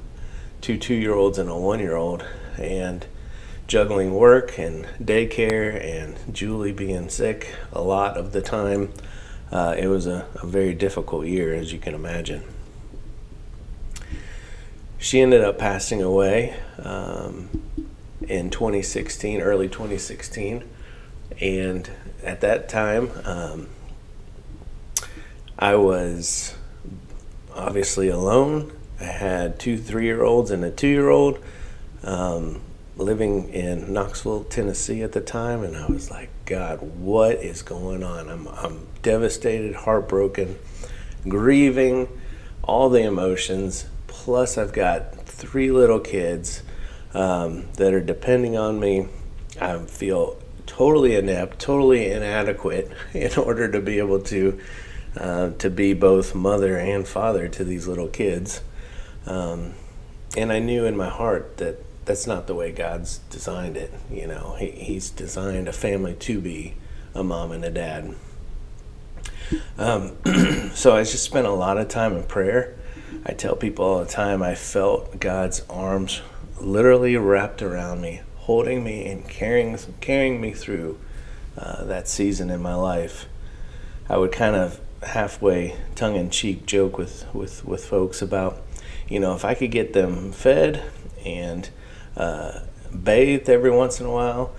two 0.61 0.77
two 0.77 0.95
year 0.95 1.15
olds 1.15 1.39
and 1.39 1.49
a 1.49 1.57
one 1.57 1.79
year 1.79 1.97
old 1.97 2.25
and 2.59 3.07
juggling 3.67 4.15
work 4.15 4.59
and 4.59 4.87
daycare 5.03 5.83
and 5.83 6.35
Julie 6.35 6.73
being 6.73 7.09
sick 7.09 7.55
a 7.73 7.81
lot 7.81 8.17
of 8.17 8.33
the 8.33 8.43
time. 8.43 8.93
uh, 9.51 9.75
it 9.79 9.87
was 9.87 10.07
a, 10.07 10.27
a 10.37 10.47
very 10.47 10.75
difficult 10.75 11.27
year, 11.27 11.55
as 11.55 11.73
you 11.73 11.79
can 11.79 11.95
imagine. 11.95 12.43
She 14.99 15.21
ended 15.21 15.43
up 15.43 15.59
passing 15.59 16.01
away 16.03 16.55
um, 16.79 17.49
in 18.29 18.51
2016, 18.51 19.41
early 19.41 19.69
2016. 19.69 20.65
And 21.41 21.91
at 22.23 22.41
that 22.43 22.69
time, 22.69 23.11
um, 23.25 23.69
I 25.59 25.75
was 25.75 26.55
obviously 27.55 28.09
alone. 28.09 28.73
I 29.01 29.05
had 29.05 29.59
two 29.59 29.77
three 29.77 30.05
year 30.05 30.23
olds 30.23 30.51
and 30.51 30.65
a 30.65 30.71
two 30.71 30.89
year 30.89 31.09
old 31.09 31.43
um, 32.03 32.61
living 32.97 33.49
in 33.51 33.93
Knoxville, 33.93 34.45
Tennessee 34.45 35.03
at 35.03 35.13
the 35.13 35.21
time. 35.21 35.63
And 35.63 35.77
I 35.77 35.87
was 35.87 36.11
like, 36.11 36.31
God, 36.45 36.83
what 36.83 37.37
is 37.37 37.63
going 37.63 38.03
on? 38.03 38.29
I'm, 38.29 38.49
I'm 38.49 38.87
devastated, 39.03 39.75
heartbroken, 39.75 40.59
grieving, 41.29 42.09
all 42.63 42.89
the 42.89 43.03
emotions. 43.03 43.87
Plus, 44.07 44.59
I've 44.59 44.73
got 44.73 45.15
three 45.27 45.71
little 45.71 46.01
kids 46.01 46.63
um, 47.15 47.69
that 47.77 47.95
are 47.95 48.01
depending 48.01 48.57
on 48.57 48.79
me. 48.79 49.09
I 49.61 49.79
feel 49.79 50.39
totally 50.67 51.17
inept, 51.17 51.59
totally 51.59 52.11
inadequate 52.11 52.91
in 53.13 53.35
order 53.35 53.71
to 53.71 53.81
be 53.81 53.99
able 53.99 54.21
to 54.21 54.61
uh, 55.17 55.51
to 55.59 55.69
be 55.69 55.93
both 55.93 56.35
mother 56.35 56.79
and 56.79 57.07
father 57.07 57.47
to 57.47 57.65
these 57.65 57.87
little 57.87 58.09
kids. 58.09 58.63
Um, 59.27 59.75
and 60.39 60.51
I 60.51 60.59
knew 60.59 60.87
in 60.87 60.97
my 60.97 61.11
heart 61.11 61.59
that 61.59 61.85
that's 62.05 62.27
not 62.27 62.47
the 62.47 62.55
way 62.55 62.73
God's 62.73 63.19
designed 63.31 63.77
it. 63.77 63.93
You 64.11 64.27
know, 64.27 64.57
he, 64.59 64.71
He's 64.71 65.11
designed 65.11 65.69
a 65.69 65.73
family 65.73 66.15
to 66.15 66.41
be 66.41 66.75
a 67.15 67.23
mom 67.23 67.53
and 67.53 67.65
a 67.65 67.71
dad. 67.71 68.15
Um, 69.79 70.17
so 70.75 70.97
I 70.97 71.03
just 71.03 71.25
spent 71.25 71.47
a 71.47 71.53
lot 71.53 71.79
of 71.79 71.89
time 71.89 72.17
in 72.17 72.25
prayer. 72.25 72.77
I 73.25 73.33
tell 73.33 73.55
people 73.55 73.85
all 73.85 74.01
the 74.01 74.11
time 74.11 74.43
I 74.43 74.55
felt 74.55 75.21
God's 75.21 75.63
arms 75.69 76.23
literally 76.61 77.17
wrapped 77.17 77.63
around 77.63 78.01
me, 78.01 78.23
holding 78.37 78.83
me 78.83 79.07
and 79.07 79.29
carrying 79.29 79.79
carrying 80.01 80.41
me 80.41 80.53
through 80.53 80.99
uh, 81.57 81.85
that 81.85 82.09
season 82.09 82.51
in 82.51 82.63
my 82.63 82.75
life. 82.75 83.27
I 84.09 84.17
would 84.17 84.33
kind 84.33 84.57
of 84.57 84.81
halfway 85.03 85.77
tongue 85.95 86.17
in 86.17 86.31
cheek 86.31 86.67
joke 86.67 86.97
with, 86.97 87.27
with, 87.35 87.65
with 87.65 87.85
folks 87.85 88.23
about, 88.23 88.63
you 89.09 89.21
know, 89.21 89.35
if 89.35 89.45
I 89.45 89.55
could 89.55 89.71
get 89.71 89.93
them 89.93 90.33
fed 90.33 90.83
and 91.25 91.69
uh, 92.17 92.61
bathed 93.03 93.49
every 93.49 93.71
once 93.71 94.01
in 94.01 94.07
a 94.07 94.11
while, 94.11 94.53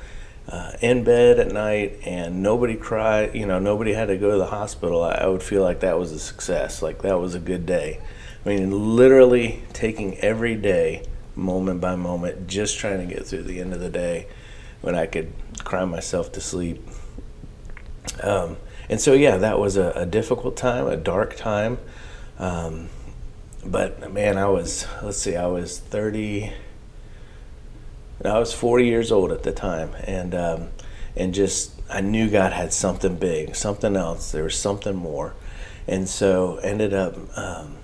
uh, 0.48 0.72
in 0.81 1.03
bed 1.03 1.39
at 1.39 1.51
night, 1.51 2.00
and 2.05 2.43
nobody 2.43 2.75
cried, 2.75 3.33
you 3.33 3.45
know, 3.45 3.60
nobody 3.60 3.93
had 3.93 4.07
to 4.07 4.17
go 4.17 4.31
to 4.31 4.38
the 4.38 4.48
hospital, 4.48 5.03
I, 5.03 5.13
I 5.13 5.27
would 5.27 5.43
feel 5.43 5.63
like 5.63 5.79
that 5.81 5.98
was 5.98 6.12
a 6.12 6.19
success. 6.19 6.81
Like 6.81 7.01
that 7.01 7.19
was 7.19 7.36
a 7.36 7.39
good 7.39 7.65
day. 7.65 8.00
I 8.45 8.50
mean, 8.50 8.95
literally 8.95 9.63
taking 9.72 10.17
every 10.17 10.55
day, 10.55 11.05
moment 11.36 11.81
by 11.81 11.95
moment, 11.95 12.48
just 12.48 12.77
trying 12.77 13.07
to 13.07 13.13
get 13.13 13.25
through 13.25 13.43
the 13.43 13.60
end 13.60 13.74
of 13.74 13.79
the 13.79 13.89
day 13.89 14.27
when 14.81 14.95
I 14.95 15.05
could 15.05 15.31
cry 15.63 15.86
myself 15.86 16.31
to 16.33 16.41
sleep. 16.41 16.86
Um, 18.22 18.57
and 18.89 19.00
so 19.00 19.13
yeah, 19.13 19.38
that 19.38 19.60
was 19.60 19.77
a, 19.77 19.91
a 19.95 20.05
difficult 20.05 20.57
time, 20.57 20.88
a 20.88 20.98
dark 20.98 21.36
time. 21.36 21.77
Um, 22.38 22.89
but 23.65 24.12
man, 24.12 24.38
I 24.38 24.48
was 24.48 24.86
let's 25.01 25.17
see, 25.17 25.36
I 25.38 25.48
was 25.48 25.79
thirty. 28.24 28.36
I 28.36 28.39
was 28.39 28.53
forty 28.53 28.86
years 28.86 29.12
old 29.12 29.32
at 29.32 29.44
the 29.44 29.51
time, 29.51 29.96
and 30.03 30.34
um, 30.34 30.70
and 31.15 31.34
just 31.34 31.72
I 31.89 32.01
knew 32.01 32.30
God 32.30 32.53
had 32.53 32.74
something 32.74 33.15
big, 33.18 33.56
something 33.56 33.96
else. 33.96 34.32
There 34.32 34.44
was 34.44 34.58
something 34.58 34.96
more, 34.96 35.34
and 35.88 36.08
so 36.10 36.58
ended 36.58 36.94
up. 36.94 37.15
Um, 37.38 37.77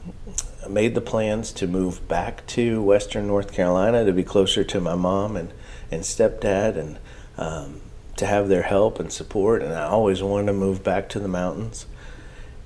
made 0.70 0.94
the 0.94 1.02
plans 1.02 1.52
to 1.54 1.66
move 1.66 2.08
back 2.08 2.46
to 2.46 2.82
Western 2.82 3.26
North 3.26 3.52
Carolina 3.52 4.06
to 4.06 4.14
be 4.14 4.24
closer 4.24 4.64
to 4.64 4.80
my 4.80 4.94
mom 4.94 5.36
and, 5.36 5.52
and 5.90 6.04
stepdad 6.04 6.78
and 6.78 7.00
um, 7.38 7.82
to 8.18 8.26
have 8.28 8.50
their 8.50 8.62
help 8.62 9.00
and 9.00 9.12
support. 9.12 9.64
And 9.64 9.74
I 9.74 9.86
always 9.86 10.22
wanted 10.22 10.48
to 10.48 10.54
move 10.54 10.84
back 10.84 11.10
to 11.10 11.20
the 11.20 11.28
mountains. 11.28 11.88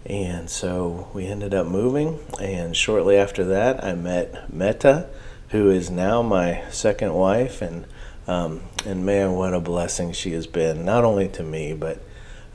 And 0.06 0.50
so 0.50 1.10
we 1.14 1.28
ended 1.28 1.54
up 1.54 1.68
moving. 1.68 2.20
And 2.42 2.76
shortly 2.76 3.16
after 3.16 3.46
that, 3.46 3.82
I 3.82 3.94
met 3.94 4.52
Metta, 4.52 5.08
who 5.54 5.70
is 5.70 5.92
now 5.92 6.24
my 6.24 6.64
second 6.72 7.14
wife. 7.14 7.62
And, 7.62 7.86
um, 8.28 8.62
and 8.88 9.06
man, 9.06 9.34
what 9.34 9.54
a 9.54 9.60
blessing 9.60 10.12
she 10.12 10.32
has 10.32 10.48
been, 10.48 10.84
not 10.84 11.04
only 11.04 11.28
to 11.30 11.44
me, 11.44 11.74
but 11.74 12.02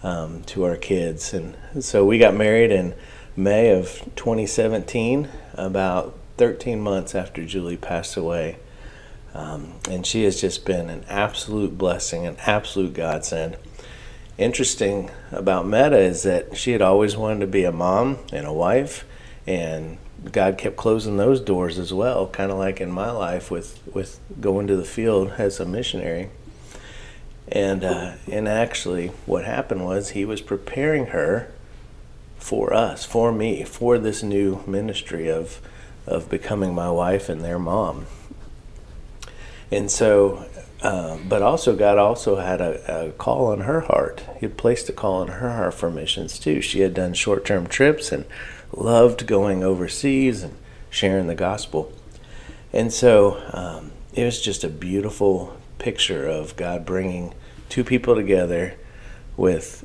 um, 0.03 0.43
to 0.47 0.65
our 0.65 0.75
kids. 0.75 1.33
And 1.33 1.57
so 1.79 2.05
we 2.05 2.19
got 2.19 2.35
married 2.35 2.73
in 2.73 2.95
May 3.37 3.71
of 3.71 4.03
2017, 4.17 5.29
about 5.55 6.19
13 6.39 6.81
months 6.81 7.15
after 7.15 7.47
Julie 7.47 7.77
passed 7.77 8.17
away. 8.17 8.57
Um, 9.33 9.75
and 9.89 10.05
she 10.05 10.25
has 10.25 10.41
just 10.41 10.67
been 10.67 10.91
an 10.91 11.05
absolute 11.09 11.79
blessing, 11.79 12.27
an 12.27 12.37
absolute 12.47 12.95
godsend. 12.95 13.57
Interesting 14.39 15.13
about 15.31 15.69
Metta 15.69 15.99
is 15.99 16.25
that 16.25 16.57
she 16.57 16.73
had 16.73 16.83
always 16.83 17.17
wanted 17.17 17.41
to 17.41 17.47
be 17.47 17.63
a 17.63 17.71
mom 17.71 18.19
and 18.33 18.45
a 18.45 18.53
wife, 18.53 19.05
and 19.47 19.99
God 20.33 20.59
kept 20.59 20.77
closing 20.77 21.17
those 21.17 21.41
doors 21.41 21.79
as 21.79 21.93
well, 21.93 22.27
kind 22.29 22.51
of 22.51 22.59
like 22.59 22.81
in 22.81 22.91
my 22.91 23.11
life 23.11 23.51
with, 23.51 23.81
with 23.93 24.21
going 24.41 24.67
to 24.67 24.77
the 24.77 24.85
field 24.85 25.33
as 25.39 25.61
a 25.61 25.67
missionary. 25.67 26.31
And 27.51 27.83
uh, 27.83 28.17
and 28.31 28.47
actually, 28.47 29.09
what 29.25 29.47
happened 29.47 29.85
was 29.85 30.11
he 30.11 30.27
was 30.27 30.43
preparing 30.43 31.07
her 31.07 31.51
for 32.37 32.75
us, 32.75 33.07
for 33.07 33.33
me, 33.33 33.65
for 33.65 33.99
this 33.99 34.23
new 34.23 34.63
ministry 34.67 35.31
of 35.31 35.61
of 36.07 36.29
becoming 36.29 36.75
my 36.75 36.91
wife 36.91 37.31
and 37.31 37.43
their 37.43 37.59
mom 37.59 38.07
and 39.71 39.91
so 39.91 40.47
uh, 40.81 41.19
but 41.29 41.43
also 41.43 41.75
God 41.75 41.99
also 41.99 42.37
had 42.37 42.61
a, 42.61 43.09
a, 43.09 43.13
call 43.13 43.47
on 43.47 43.63
her 43.63 43.81
heart. 43.81 44.23
He 44.39 44.47
had 44.47 44.57
placed 44.57 44.89
a 44.89 44.93
call 44.93 45.15
on 45.15 45.27
her 45.29 45.53
heart 45.53 45.75
for 45.75 45.91
missions 45.91 46.39
too. 46.39 46.61
She 46.61 46.81
had 46.81 46.95
done 46.95 47.15
short-term 47.15 47.67
trips 47.67 48.13
and 48.13 48.25
loved 48.73 49.27
going 49.27 49.63
overseas 49.63 50.43
and 50.43 50.57
sharing 50.91 51.27
the 51.27 51.35
gospel. 51.35 51.93
And 52.73 52.93
so 52.93 53.43
um, 53.53 53.93
it 54.15 54.25
was 54.25 54.41
just 54.41 54.65
a 54.65 54.69
beautiful 54.69 55.57
picture 55.79 56.27
of 56.27 56.57
God 56.57 56.85
bringing 56.85 57.35
two 57.69 57.85
people 57.85 58.15
together 58.15 58.75
with 59.37 59.85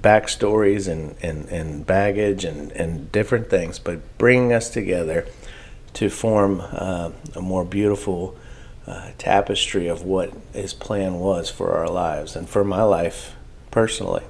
backstories 0.00 0.88
and, 0.88 1.16
and, 1.22 1.48
and 1.48 1.86
baggage 1.86 2.44
and, 2.44 2.72
and 2.72 3.12
different 3.12 3.50
things, 3.50 3.78
but 3.78 4.18
bringing 4.18 4.52
us 4.52 4.70
together 4.70 5.26
to 5.94 6.08
form 6.08 6.62
uh, 6.72 7.10
a 7.34 7.42
more 7.42 7.64
beautiful 7.64 8.36
uh, 8.86 9.10
tapestry 9.18 9.88
of 9.88 10.02
what 10.02 10.32
his 10.52 10.72
plan 10.72 11.14
was 11.14 11.50
for 11.50 11.72
our 11.72 11.88
lives 11.88 12.34
and 12.34 12.48
for 12.48 12.64
my 12.64 12.82
life 12.82 13.34
personally. 13.70 14.22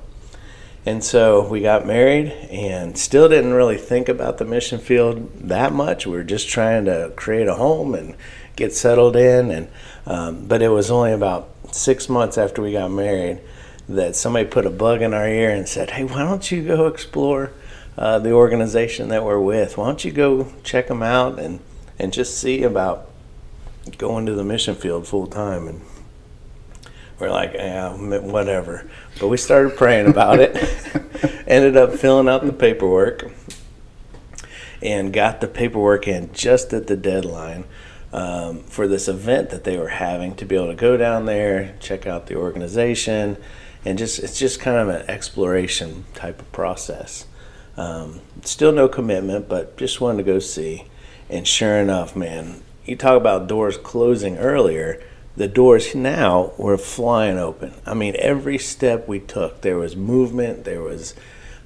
And 0.85 1.05
so 1.05 1.47
we 1.47 1.61
got 1.61 1.87
married 1.87 2.33
and 2.51 2.99
still 2.99 3.29
didn't 3.29 3.53
really 3.53 3.77
think 3.77 4.09
about 4.09 4.39
the 4.39 4.45
mission 4.45 4.81
field 4.81 5.33
that 5.49 5.73
much. 5.73 6.07
We 6.07 6.13
were 6.13 6.25
just 6.25 6.49
trying 6.49 6.87
to 6.87 7.13
create 7.15 7.47
a 7.47 7.55
home 7.55 7.95
and 7.95 8.17
get 8.57 8.75
settled 8.75 9.15
in. 9.15 9.51
And 9.51 9.69
um, 10.07 10.47
but 10.47 10.61
it 10.61 10.69
was 10.69 10.91
only 10.91 11.13
about 11.13 11.51
six 11.71 12.09
months 12.09 12.37
after 12.37 12.61
we 12.61 12.73
got 12.73 12.91
married 12.91 13.41
that 13.89 14.17
somebody 14.17 14.47
put 14.47 14.67
a 14.67 14.71
bug 14.71 15.03
in 15.03 15.15
our 15.15 15.29
ear 15.29 15.51
and 15.51 15.69
said, 15.69 15.91
"Hey, 15.91 16.05
why 16.05 16.25
don't 16.25 16.51
you 16.51 16.67
go 16.67 16.89
explore 16.89 17.53
uh, 17.97 18.19
the 18.19 18.33
organization 18.33 19.09
that 19.11 19.25
we're 19.25 19.39
with? 19.39 19.79
Why 19.79 19.87
don't 19.87 20.05
you 20.05 20.11
go 20.11 20.53
check 20.65 20.89
them 20.89 21.03
out 21.03 21.39
and 21.39 21.61
and 21.99 22.13
just 22.13 22.39
see 22.39 22.65
about 22.65 23.09
going 23.99 24.27
to 24.27 24.35
the 24.35 24.45
mission 24.45 24.75
field 24.75 25.07
full 25.07 25.27
time 25.27 25.69
and 25.69 25.81
we're 27.23 27.31
like 27.31 27.55
yeah 27.55 27.93
whatever. 27.93 28.91
But 29.21 29.29
we 29.29 29.37
started 29.37 29.77
praying 29.77 30.09
about 30.09 30.41
it. 30.41 30.57
Ended 31.47 31.77
up 31.77 31.93
filling 31.93 32.29
out 32.29 32.45
the 32.45 32.53
paperwork 32.53 33.31
and 34.83 35.13
got 35.13 35.41
the 35.41 35.47
paperwork 35.47 36.09
in 36.09 36.33
just 36.33 36.73
at 36.73 36.89
the 36.89 36.97
deadline 36.97 37.65
um, 38.13 38.65
for 38.65 38.89
this 38.89 39.07
event 39.07 39.51
that 39.51 39.63
they 39.63 39.79
were 39.79 39.89
having 39.89 40.35
to 40.35 40.45
be 40.45 40.57
able 40.57 40.67
to 40.67 40.75
go 40.75 40.97
down 40.97 41.27
there 41.27 41.77
check 41.79 42.07
out 42.07 42.27
the 42.27 42.35
organization 42.35 43.37
and 43.85 43.97
just 43.97 44.19
it's 44.19 44.39
just 44.39 44.59
kind 44.59 44.77
of 44.77 44.89
an 44.89 45.09
exploration 45.09 46.05
type 46.15 46.41
of 46.41 46.51
process. 46.51 47.27
Um, 47.77 48.21
still 48.43 48.73
no 48.73 48.89
commitment 48.89 49.49
but 49.49 49.77
just 49.77 50.01
wanted 50.01 50.19
to 50.19 50.25
go 50.25 50.41
see. 50.41 50.89
And 51.31 51.47
sure 51.47 51.77
enough 51.77 52.17
man 52.17 52.63
you 52.85 52.97
talk 52.97 53.17
about 53.17 53.47
doors 53.47 53.77
closing 53.77 54.39
earlier, 54.39 55.01
the 55.37 55.49
doors 55.49 55.95
now 55.95 56.53
were 56.59 56.77
flying 56.77 57.39
open. 57.39 57.73
I 57.87 57.95
mean, 57.95 58.15
every 58.19 58.59
step 58.59 59.09
we 59.09 59.19
took, 59.21 59.63
there 59.63 59.79
was 59.79 59.97
movement, 59.97 60.65
there 60.65 60.83
was 60.83 61.15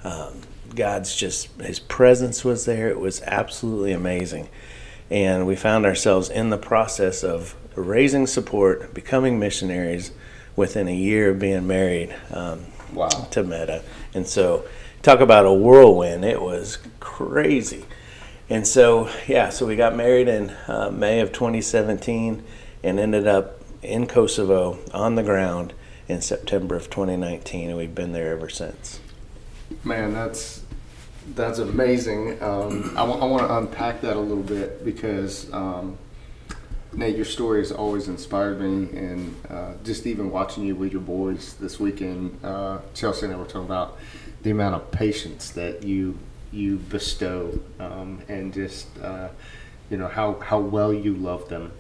um, 0.05 0.43
God's 0.75 1.17
just, 1.17 1.49
His 1.61 1.79
presence 1.81 2.45
was 2.45 2.65
there. 2.65 2.89
It 2.89 3.01
was 3.01 3.23
absolutely 3.23 3.93
amazing. 3.93 4.49
And 5.11 5.47
we 5.47 5.57
found 5.57 5.87
ourselves 5.87 6.29
in 6.29 6.51
the 6.51 6.59
process 6.59 7.25
of 7.25 7.57
raising 7.75 8.27
support, 8.27 8.95
becoming 8.95 9.39
missionaries 9.39 10.13
within 10.55 10.89
a 10.89 10.95
year 10.95 11.31
of 11.31 11.39
being 11.39 11.67
married 11.67 12.15
um, 12.33 12.67
wow. 12.93 13.09
to 13.09 13.43
Metta. 13.43 13.83
And 14.15 14.27
so 14.27 14.65
talk 15.03 15.21
about 15.21 15.45
a 15.45 15.53
whirlwind. 15.53 16.25
It 16.25 16.41
was 16.41 16.79
crazy. 17.01 17.85
And 18.49 18.67
so, 18.67 19.11
yeah, 19.27 19.49
so 19.49 19.67
we 19.67 19.77
got 19.77 19.97
married 19.97 20.29
in 20.29 20.51
uh, 20.69 20.91
May 20.93 21.21
of 21.21 21.33
2017 21.33 22.45
and 22.87 23.01
ended 23.01 23.27
up 23.27 23.61
in 23.83 24.07
Kosovo 24.07 24.79
on 24.95 25.17
the 25.17 25.23
ground 25.25 25.75
in 26.07 26.21
September 26.21 26.77
of 26.77 26.89
2019, 26.89 27.69
and 27.69 27.77
we've 27.77 27.95
been 27.95 28.13
there 28.13 28.31
ever 28.33 28.49
since. 28.49 29.01
Man, 29.83 30.15
that's 30.15 30.63
that's 31.35 31.59
amazing. 31.59 32.41
Um, 32.41 32.93
I, 32.97 33.01
w- 33.01 33.21
I 33.21 33.25
want 33.25 33.49
to 33.49 33.59
unpack 33.59 34.01
that 34.03 34.15
a 34.15 34.21
little 34.21 34.45
bit 34.45 34.85
because 34.85 35.53
um, 35.53 35.99
Nate, 36.93 37.17
your 37.17 37.25
story 37.25 37.59
has 37.59 37.73
always 37.73 38.07
inspired 38.07 38.61
me, 38.61 38.97
and 38.97 39.35
uh, 39.51 39.73
just 39.83 40.07
even 40.07 40.31
watching 40.31 40.65
you 40.65 40.77
with 40.77 40.93
your 40.93 41.01
boys 41.01 41.55
this 41.55 41.81
weekend, 41.81 42.39
uh, 42.45 42.79
Chelsea 42.95 43.27
and 43.27 43.35
I 43.35 43.39
were 43.39 43.45
talking 43.47 43.65
about 43.65 43.99
the 44.43 44.53
amount 44.53 44.77
of 44.77 44.93
patience 44.93 45.51
that 45.51 45.83
you 45.83 46.17
you 46.53 46.77
bestow, 46.77 47.59
um, 47.81 48.23
and 48.29 48.55
just 48.55 48.87
uh, 49.01 49.31
you 49.91 49.97
know 49.97 50.07
how 50.07 50.35
how 50.39 50.61
well 50.61 50.95
you 50.95 51.15
love 51.15 51.49
them. 51.49 51.73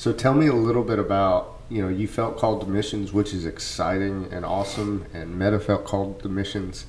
So 0.00 0.14
tell 0.14 0.32
me 0.32 0.46
a 0.46 0.54
little 0.54 0.82
bit 0.82 0.98
about 0.98 1.60
you 1.68 1.82
know 1.82 1.90
you 1.90 2.08
felt 2.08 2.38
called 2.38 2.62
to 2.62 2.66
missions, 2.66 3.12
which 3.12 3.34
is 3.34 3.44
exciting 3.44 4.28
and 4.32 4.46
awesome, 4.46 5.04
and 5.12 5.38
Metta 5.38 5.60
felt 5.60 5.84
called 5.84 6.22
to 6.22 6.28
missions. 6.30 6.86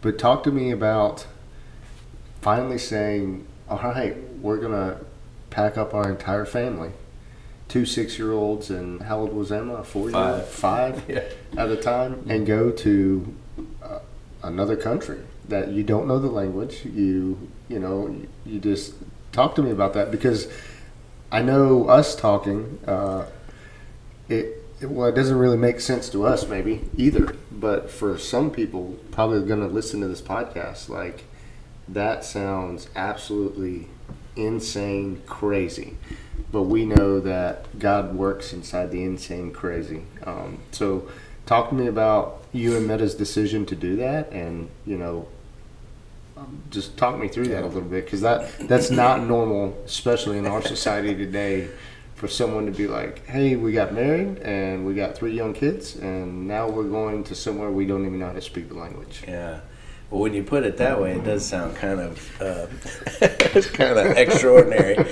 But 0.00 0.18
talk 0.18 0.42
to 0.42 0.50
me 0.50 0.72
about 0.72 1.28
finally 2.40 2.78
saying, 2.78 3.46
"All 3.68 3.78
right, 3.78 4.16
we're 4.40 4.56
gonna 4.56 4.96
pack 5.50 5.78
up 5.78 5.94
our 5.94 6.10
entire 6.10 6.44
family." 6.44 6.90
Two 7.68 7.86
six-year-olds 7.86 8.70
and 8.70 9.02
how 9.02 9.20
old 9.20 9.32
was 9.32 9.52
Emma? 9.52 9.84
Four 9.84 10.10
Five. 10.10 10.48
five 10.48 11.04
Yeah. 11.08 11.22
at 11.56 11.70
a 11.70 11.76
time, 11.76 12.24
and 12.28 12.44
go 12.44 12.72
to 12.72 13.36
uh, 13.80 14.00
another 14.42 14.74
country 14.74 15.20
that 15.48 15.68
you 15.68 15.84
don't 15.84 16.08
know 16.08 16.18
the 16.18 16.26
language. 16.26 16.84
You 16.84 17.38
you 17.68 17.78
know 17.78 18.16
you 18.44 18.58
just 18.58 18.94
talk 19.30 19.54
to 19.54 19.62
me 19.62 19.70
about 19.70 19.92
that 19.94 20.10
because 20.10 20.48
I 21.32 21.40
know 21.40 21.88
us 21.88 22.14
talking. 22.14 22.78
Uh, 22.86 23.24
it, 24.28 24.62
it 24.82 24.90
well, 24.90 25.08
it 25.08 25.14
doesn't 25.14 25.38
really 25.38 25.56
make 25.56 25.80
sense 25.80 26.10
to 26.10 26.26
us 26.26 26.46
maybe 26.46 26.82
either. 26.94 27.34
But 27.50 27.90
for 27.90 28.18
some 28.18 28.50
people, 28.50 28.98
probably 29.10 29.40
going 29.46 29.60
to 29.60 29.66
listen 29.66 30.02
to 30.02 30.08
this 30.08 30.20
podcast, 30.20 30.90
like 30.90 31.24
that 31.88 32.22
sounds 32.24 32.88
absolutely 32.94 33.88
insane, 34.36 35.22
crazy. 35.26 35.96
But 36.50 36.64
we 36.64 36.84
know 36.84 37.18
that 37.20 37.78
God 37.78 38.14
works 38.14 38.52
inside 38.52 38.90
the 38.90 39.02
insane, 39.02 39.52
crazy. 39.52 40.02
Um, 40.24 40.58
so, 40.70 41.08
talk 41.46 41.70
to 41.70 41.74
me 41.74 41.86
about 41.86 42.44
you 42.52 42.76
and 42.76 42.86
Metta's 42.86 43.14
decision 43.14 43.64
to 43.66 43.74
do 43.74 43.96
that, 43.96 44.30
and 44.32 44.68
you 44.84 44.98
know, 44.98 45.28
just 46.70 46.96
talk 46.96 47.18
me 47.18 47.28
through 47.28 47.48
that 47.48 47.62
a 47.62 47.66
little 47.66 47.82
bit 47.82 48.04
because 48.04 48.20
that 48.22 48.50
that's 48.68 48.90
not 48.90 49.22
normal, 49.22 49.76
especially 49.84 50.38
in 50.38 50.46
our 50.46 50.62
society 50.74 51.14
today, 51.14 51.68
for 52.14 52.28
someone 52.28 52.66
to 52.66 52.72
be 52.72 52.86
like, 52.86 53.26
"Hey, 53.26 53.56
we 53.56 53.72
got 53.72 53.92
married 53.92 54.38
and 54.38 54.86
we 54.86 54.94
got 54.94 55.16
three 55.16 55.34
young 55.34 55.54
kids, 55.54 55.96
and 55.96 56.46
now 56.46 56.68
we're 56.68 56.88
going 56.88 57.24
to 57.24 57.34
somewhere 57.34 57.70
we 57.70 57.86
don't 57.86 58.06
even 58.06 58.18
know 58.18 58.26
how 58.26 58.32
to 58.32 58.40
speak 58.40 58.68
the 58.68 58.74
language." 58.74 59.22
Yeah. 59.26 59.60
Well, 60.10 60.20
when 60.20 60.34
you 60.34 60.42
put 60.42 60.64
it 60.64 60.76
that 60.76 61.00
way, 61.00 61.14
it 61.16 61.24
does 61.24 61.46
sound 61.46 61.74
kind 61.76 61.98
of 61.98 62.40
uh, 62.40 62.66
it's 63.22 63.70
kind 63.70 63.98
of 63.98 64.06
extraordinary. 64.16 65.06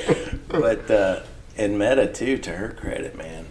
But 0.49 0.91
uh, 0.91 1.21
in 1.57 1.79
Metta 1.79 2.07
too, 2.13 2.37
to 2.39 2.53
her 2.53 2.73
credit, 2.73 3.17
man, 3.17 3.47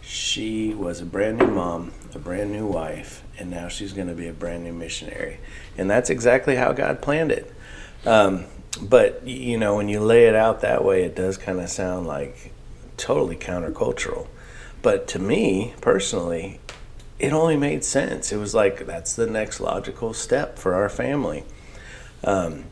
she 0.00 0.72
was 0.74 1.00
a 1.00 1.04
brand 1.04 1.38
new 1.38 1.48
mom, 1.48 1.92
a 2.14 2.18
brand 2.18 2.52
new 2.52 2.66
wife, 2.66 3.22
and 3.38 3.50
now 3.50 3.68
she's 3.68 3.92
going 3.92 4.08
to 4.08 4.14
be 4.14 4.28
a 4.28 4.32
brand 4.32 4.64
new 4.64 4.72
missionary, 4.72 5.38
and 5.76 5.90
that's 5.90 6.10
exactly 6.10 6.56
how 6.56 6.72
God 6.72 7.02
planned 7.02 7.32
it. 7.32 7.52
Um, 8.04 8.46
but 8.80 9.26
you 9.26 9.58
know, 9.58 9.76
when 9.76 9.88
you 9.88 10.00
lay 10.00 10.26
it 10.26 10.34
out 10.34 10.60
that 10.60 10.84
way, 10.84 11.04
it 11.04 11.14
does 11.14 11.36
kind 11.36 11.60
of 11.60 11.68
sound 11.68 12.06
like 12.06 12.52
totally 12.96 13.36
countercultural. 13.36 14.26
But 14.80 15.06
to 15.08 15.18
me 15.18 15.74
personally, 15.80 16.60
it 17.18 17.32
only 17.32 17.56
made 17.56 17.84
sense. 17.84 18.32
It 18.32 18.38
was 18.38 18.54
like 18.54 18.86
that's 18.86 19.14
the 19.14 19.26
next 19.26 19.60
logical 19.60 20.12
step 20.12 20.58
for 20.58 20.74
our 20.74 20.88
family. 20.88 21.44
Um, 22.24 22.64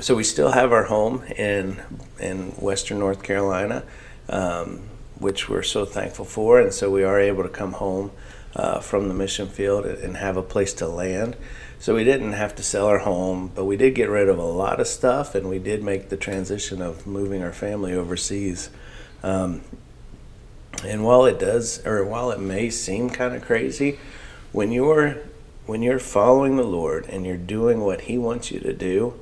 so 0.00 0.14
we 0.14 0.24
still 0.24 0.52
have 0.52 0.72
our 0.72 0.84
home 0.84 1.22
in 1.36 1.82
in 2.18 2.50
Western 2.52 2.98
North 2.98 3.22
Carolina, 3.22 3.84
um, 4.28 4.82
which 5.18 5.48
we're 5.48 5.62
so 5.62 5.84
thankful 5.84 6.24
for, 6.24 6.60
and 6.60 6.72
so 6.72 6.90
we 6.90 7.02
are 7.04 7.20
able 7.20 7.42
to 7.42 7.48
come 7.48 7.72
home 7.72 8.10
uh, 8.56 8.80
from 8.80 9.08
the 9.08 9.14
mission 9.14 9.46
field 9.46 9.84
and 9.84 10.16
have 10.16 10.36
a 10.36 10.42
place 10.42 10.72
to 10.72 10.88
land. 10.88 11.36
So 11.78 11.94
we 11.94 12.04
didn't 12.04 12.32
have 12.32 12.54
to 12.56 12.62
sell 12.62 12.86
our 12.86 13.00
home, 13.00 13.52
but 13.54 13.66
we 13.66 13.76
did 13.76 13.94
get 13.94 14.08
rid 14.08 14.30
of 14.30 14.38
a 14.38 14.42
lot 14.42 14.80
of 14.80 14.88
stuff, 14.88 15.34
and 15.34 15.48
we 15.48 15.58
did 15.58 15.82
make 15.82 16.08
the 16.08 16.16
transition 16.16 16.80
of 16.80 17.06
moving 17.06 17.42
our 17.42 17.52
family 17.52 17.92
overseas. 17.92 18.70
Um, 19.22 19.60
and 20.82 21.04
while 21.04 21.26
it 21.26 21.38
does, 21.38 21.86
or 21.86 22.04
while 22.04 22.30
it 22.30 22.40
may 22.40 22.70
seem 22.70 23.10
kind 23.10 23.34
of 23.34 23.44
crazy, 23.44 23.98
when 24.52 24.72
you're 24.72 25.18
when 25.66 25.82
you're 25.82 25.98
following 25.98 26.56
the 26.56 26.64
Lord 26.64 27.06
and 27.06 27.26
you're 27.26 27.36
doing 27.36 27.80
what 27.80 28.02
He 28.02 28.16
wants 28.16 28.50
you 28.50 28.60
to 28.60 28.72
do, 28.72 29.18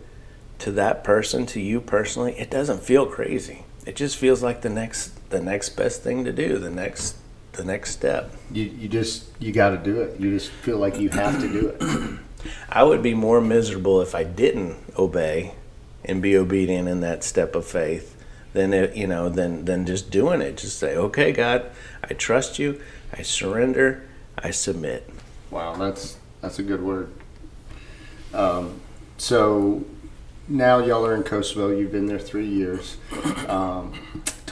to 0.58 0.70
that 0.72 1.02
person, 1.02 1.46
to 1.46 1.60
you 1.60 1.80
personally, 1.80 2.34
it 2.38 2.50
doesn't 2.50 2.82
feel 2.82 3.06
crazy. 3.06 3.64
It 3.86 3.96
just 3.96 4.16
feels 4.16 4.42
like 4.42 4.60
the 4.60 4.70
next 4.70 5.30
the 5.30 5.40
next 5.40 5.70
best 5.70 6.02
thing 6.02 6.24
to 6.24 6.32
do, 6.32 6.58
the 6.58 6.70
next 6.70 7.16
the 7.54 7.64
next 7.64 7.90
step. 7.90 8.32
You 8.50 8.64
you 8.64 8.88
just 8.88 9.26
you 9.38 9.52
got 9.52 9.70
to 9.70 9.78
do 9.78 10.00
it. 10.00 10.20
You 10.20 10.30
just 10.30 10.50
feel 10.50 10.78
like 10.78 10.98
you 10.98 11.08
have 11.10 11.40
to 11.40 11.48
do 11.48 11.68
it. 11.68 12.20
I 12.68 12.82
would 12.82 13.02
be 13.02 13.14
more 13.14 13.40
miserable 13.40 14.00
if 14.00 14.14
I 14.14 14.24
didn't 14.24 14.76
obey 14.98 15.54
and 16.04 16.20
be 16.20 16.36
obedient 16.36 16.88
in 16.88 17.00
that 17.00 17.24
step 17.24 17.54
of 17.54 17.66
faith 17.66 18.14
than 18.52 18.72
it, 18.72 18.96
you 18.96 19.06
know 19.06 19.28
than 19.28 19.64
than 19.64 19.86
just 19.86 20.10
doing 20.10 20.40
it. 20.40 20.56
Just 20.56 20.78
say, 20.78 20.96
"Okay, 20.96 21.32
God, 21.32 21.70
I 22.02 22.14
trust 22.14 22.58
you. 22.58 22.80
I 23.12 23.22
surrender. 23.22 24.06
I 24.38 24.50
submit." 24.50 25.08
Wow, 25.50 25.74
that's 25.76 26.18
that's 26.40 26.58
a 26.58 26.62
good 26.62 26.82
word. 26.82 27.10
Um, 28.32 28.80
so 29.16 29.84
now 30.48 30.78
y'all 30.78 31.06
are 31.06 31.14
in 31.14 31.22
Kosovo. 31.22 31.70
You've 31.70 31.92
been 31.92 32.06
there 32.06 32.18
three 32.18 32.46
years. 32.46 32.96
Um, 33.48 33.92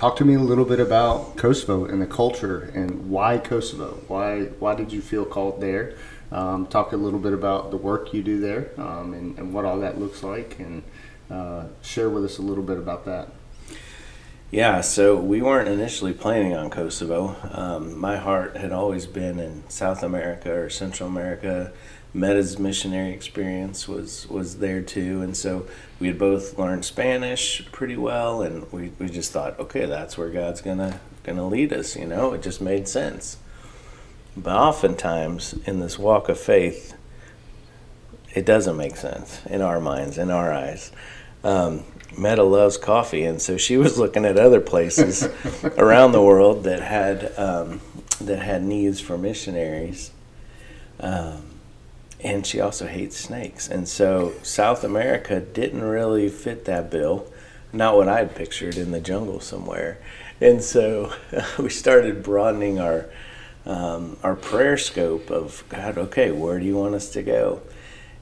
talk 0.02 0.16
to 0.16 0.24
me 0.24 0.34
a 0.34 0.40
little 0.40 0.64
bit 0.64 0.80
about 0.80 1.36
Kosovo 1.36 1.84
and 1.84 2.02
the 2.02 2.08
culture 2.08 2.72
and 2.74 3.08
why 3.08 3.38
Kosovo. 3.38 4.00
Why 4.08 4.46
why 4.58 4.74
did 4.74 4.92
you 4.92 5.00
feel 5.00 5.24
called 5.24 5.60
there? 5.60 5.94
Um, 6.32 6.66
talk 6.66 6.90
a 6.90 6.96
little 6.96 7.20
bit 7.20 7.32
about 7.32 7.70
the 7.70 7.76
work 7.76 8.12
you 8.12 8.20
do 8.24 8.40
there 8.40 8.70
um, 8.78 9.14
and, 9.14 9.38
and 9.38 9.54
what 9.54 9.64
all 9.64 9.78
that 9.78 10.00
looks 10.00 10.24
like, 10.24 10.58
and 10.58 10.82
uh, 11.30 11.66
share 11.82 12.10
with 12.10 12.24
us 12.24 12.38
a 12.38 12.42
little 12.42 12.64
bit 12.64 12.78
about 12.78 13.04
that. 13.04 13.28
Yeah, 14.50 14.80
so 14.80 15.16
we 15.16 15.40
weren't 15.40 15.68
initially 15.68 16.12
planning 16.12 16.52
on 16.52 16.68
Kosovo. 16.68 17.36
Um, 17.52 17.96
my 17.96 18.16
heart 18.16 18.56
had 18.56 18.72
always 18.72 19.06
been 19.06 19.38
in 19.38 19.62
South 19.68 20.02
America 20.02 20.52
or 20.52 20.68
Central 20.68 21.08
America. 21.08 21.72
Metta's 22.14 22.58
missionary 22.58 23.12
experience 23.12 23.88
was, 23.88 24.28
was 24.28 24.58
there 24.58 24.82
too, 24.82 25.22
and 25.22 25.36
so 25.36 25.66
we 25.98 26.08
had 26.08 26.18
both 26.18 26.58
learned 26.58 26.84
Spanish 26.84 27.64
pretty 27.72 27.96
well, 27.96 28.42
and 28.42 28.70
we, 28.70 28.92
we 28.98 29.08
just 29.08 29.32
thought, 29.32 29.58
okay, 29.58 29.86
that's 29.86 30.18
where 30.18 30.28
God's 30.28 30.60
gonna 30.60 31.00
gonna 31.24 31.46
lead 31.46 31.72
us. 31.72 31.96
You 31.96 32.06
know, 32.06 32.32
it 32.32 32.42
just 32.42 32.60
made 32.60 32.86
sense. 32.86 33.38
But 34.36 34.54
oftentimes 34.54 35.54
in 35.64 35.80
this 35.80 35.98
walk 35.98 36.28
of 36.28 36.38
faith, 36.38 36.94
it 38.34 38.44
doesn't 38.44 38.76
make 38.76 38.96
sense 38.96 39.44
in 39.46 39.62
our 39.62 39.80
minds, 39.80 40.18
in 40.18 40.30
our 40.30 40.52
eyes. 40.52 40.90
Um, 41.44 41.84
Metta 42.16 42.42
loves 42.42 42.76
coffee, 42.76 43.24
and 43.24 43.40
so 43.40 43.56
she 43.56 43.76
was 43.76 43.98
looking 43.98 44.24
at 44.24 44.38
other 44.38 44.60
places 44.60 45.24
around 45.78 46.12
the 46.12 46.22
world 46.22 46.64
that 46.64 46.80
had 46.80 47.32
um, 47.38 47.80
that 48.20 48.42
had 48.42 48.62
needs 48.62 49.00
for 49.00 49.16
missionaries. 49.16 50.10
Um, 51.00 51.51
and 52.22 52.46
she 52.46 52.60
also 52.60 52.86
hates 52.86 53.16
snakes, 53.16 53.68
and 53.68 53.88
so 53.88 54.34
South 54.42 54.84
America 54.84 55.40
didn't 55.40 55.82
really 55.82 56.28
fit 56.28 56.64
that 56.66 56.90
bill. 56.90 57.26
Not 57.72 57.96
what 57.96 58.08
I'd 58.08 58.34
pictured 58.34 58.76
in 58.76 58.90
the 58.92 59.00
jungle 59.00 59.40
somewhere, 59.40 59.98
and 60.40 60.62
so 60.62 61.12
we 61.58 61.70
started 61.70 62.22
broadening 62.22 62.78
our 62.78 63.06
um, 63.64 64.16
our 64.22 64.34
prayer 64.34 64.76
scope 64.76 65.30
of 65.30 65.64
God. 65.68 65.98
Okay, 65.98 66.30
where 66.30 66.58
do 66.58 66.66
you 66.66 66.76
want 66.76 66.94
us 66.94 67.10
to 67.10 67.22
go? 67.22 67.62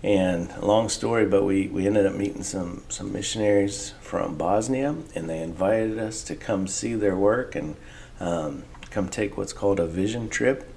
And 0.03 0.51
long 0.63 0.89
story, 0.89 1.27
but 1.27 1.45
we, 1.45 1.69
we 1.69 1.87
ended 1.87 2.07
up 2.07 2.15
meeting 2.15 2.43
some, 2.43 2.85
some 2.89 3.13
missionaries 3.13 3.93
from 4.01 4.37
Bosnia, 4.37 4.97
and 5.15 5.29
they 5.29 5.43
invited 5.43 5.99
us 5.99 6.23
to 6.25 6.37
come 6.37 6.67
see 6.67 6.95
their 6.95 7.17
work 7.17 7.55
and 7.55 7.77
um, 8.19 8.65
come 8.91 9.09
take 9.09 9.37
what's 9.37 9.53
called 9.53 9.79
a 9.79 9.87
vision 9.87 10.31
trip. 10.31 10.75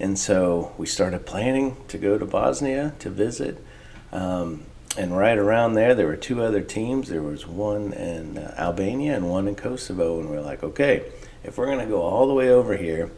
And 0.00 0.18
so 0.18 0.72
we 0.78 0.86
started 0.86 1.26
planning 1.26 1.76
to 1.88 1.98
go 1.98 2.16
to 2.16 2.24
Bosnia 2.24 2.94
to 3.00 3.10
visit. 3.10 3.62
Um, 4.10 4.64
and 4.96 5.16
right 5.16 5.36
around 5.36 5.74
there, 5.74 5.94
there 5.94 6.06
were 6.06 6.16
two 6.16 6.42
other 6.42 6.62
teams. 6.62 7.10
There 7.10 7.22
was 7.22 7.46
one 7.46 7.92
in 7.92 8.38
uh, 8.38 8.54
Albania 8.56 9.14
and 9.14 9.28
one 9.28 9.46
in 9.46 9.56
Kosovo. 9.56 10.18
And 10.18 10.30
we 10.30 10.38
are 10.38 10.40
like, 10.40 10.64
okay, 10.64 11.04
if 11.44 11.58
we're 11.58 11.66
going 11.66 11.80
to 11.80 11.86
go 11.86 12.00
all 12.00 12.26
the 12.26 12.32
way 12.32 12.48
over 12.48 12.78
here, 12.78 13.10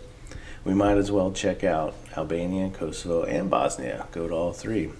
we 0.64 0.74
might 0.74 0.96
as 0.96 1.12
well 1.12 1.30
check 1.30 1.62
out 1.62 1.94
Albania 2.16 2.64
and 2.64 2.74
Kosovo 2.74 3.22
and 3.22 3.48
Bosnia. 3.48 4.08
Go 4.10 4.26
to 4.26 4.34
all 4.34 4.52
three. 4.52 4.90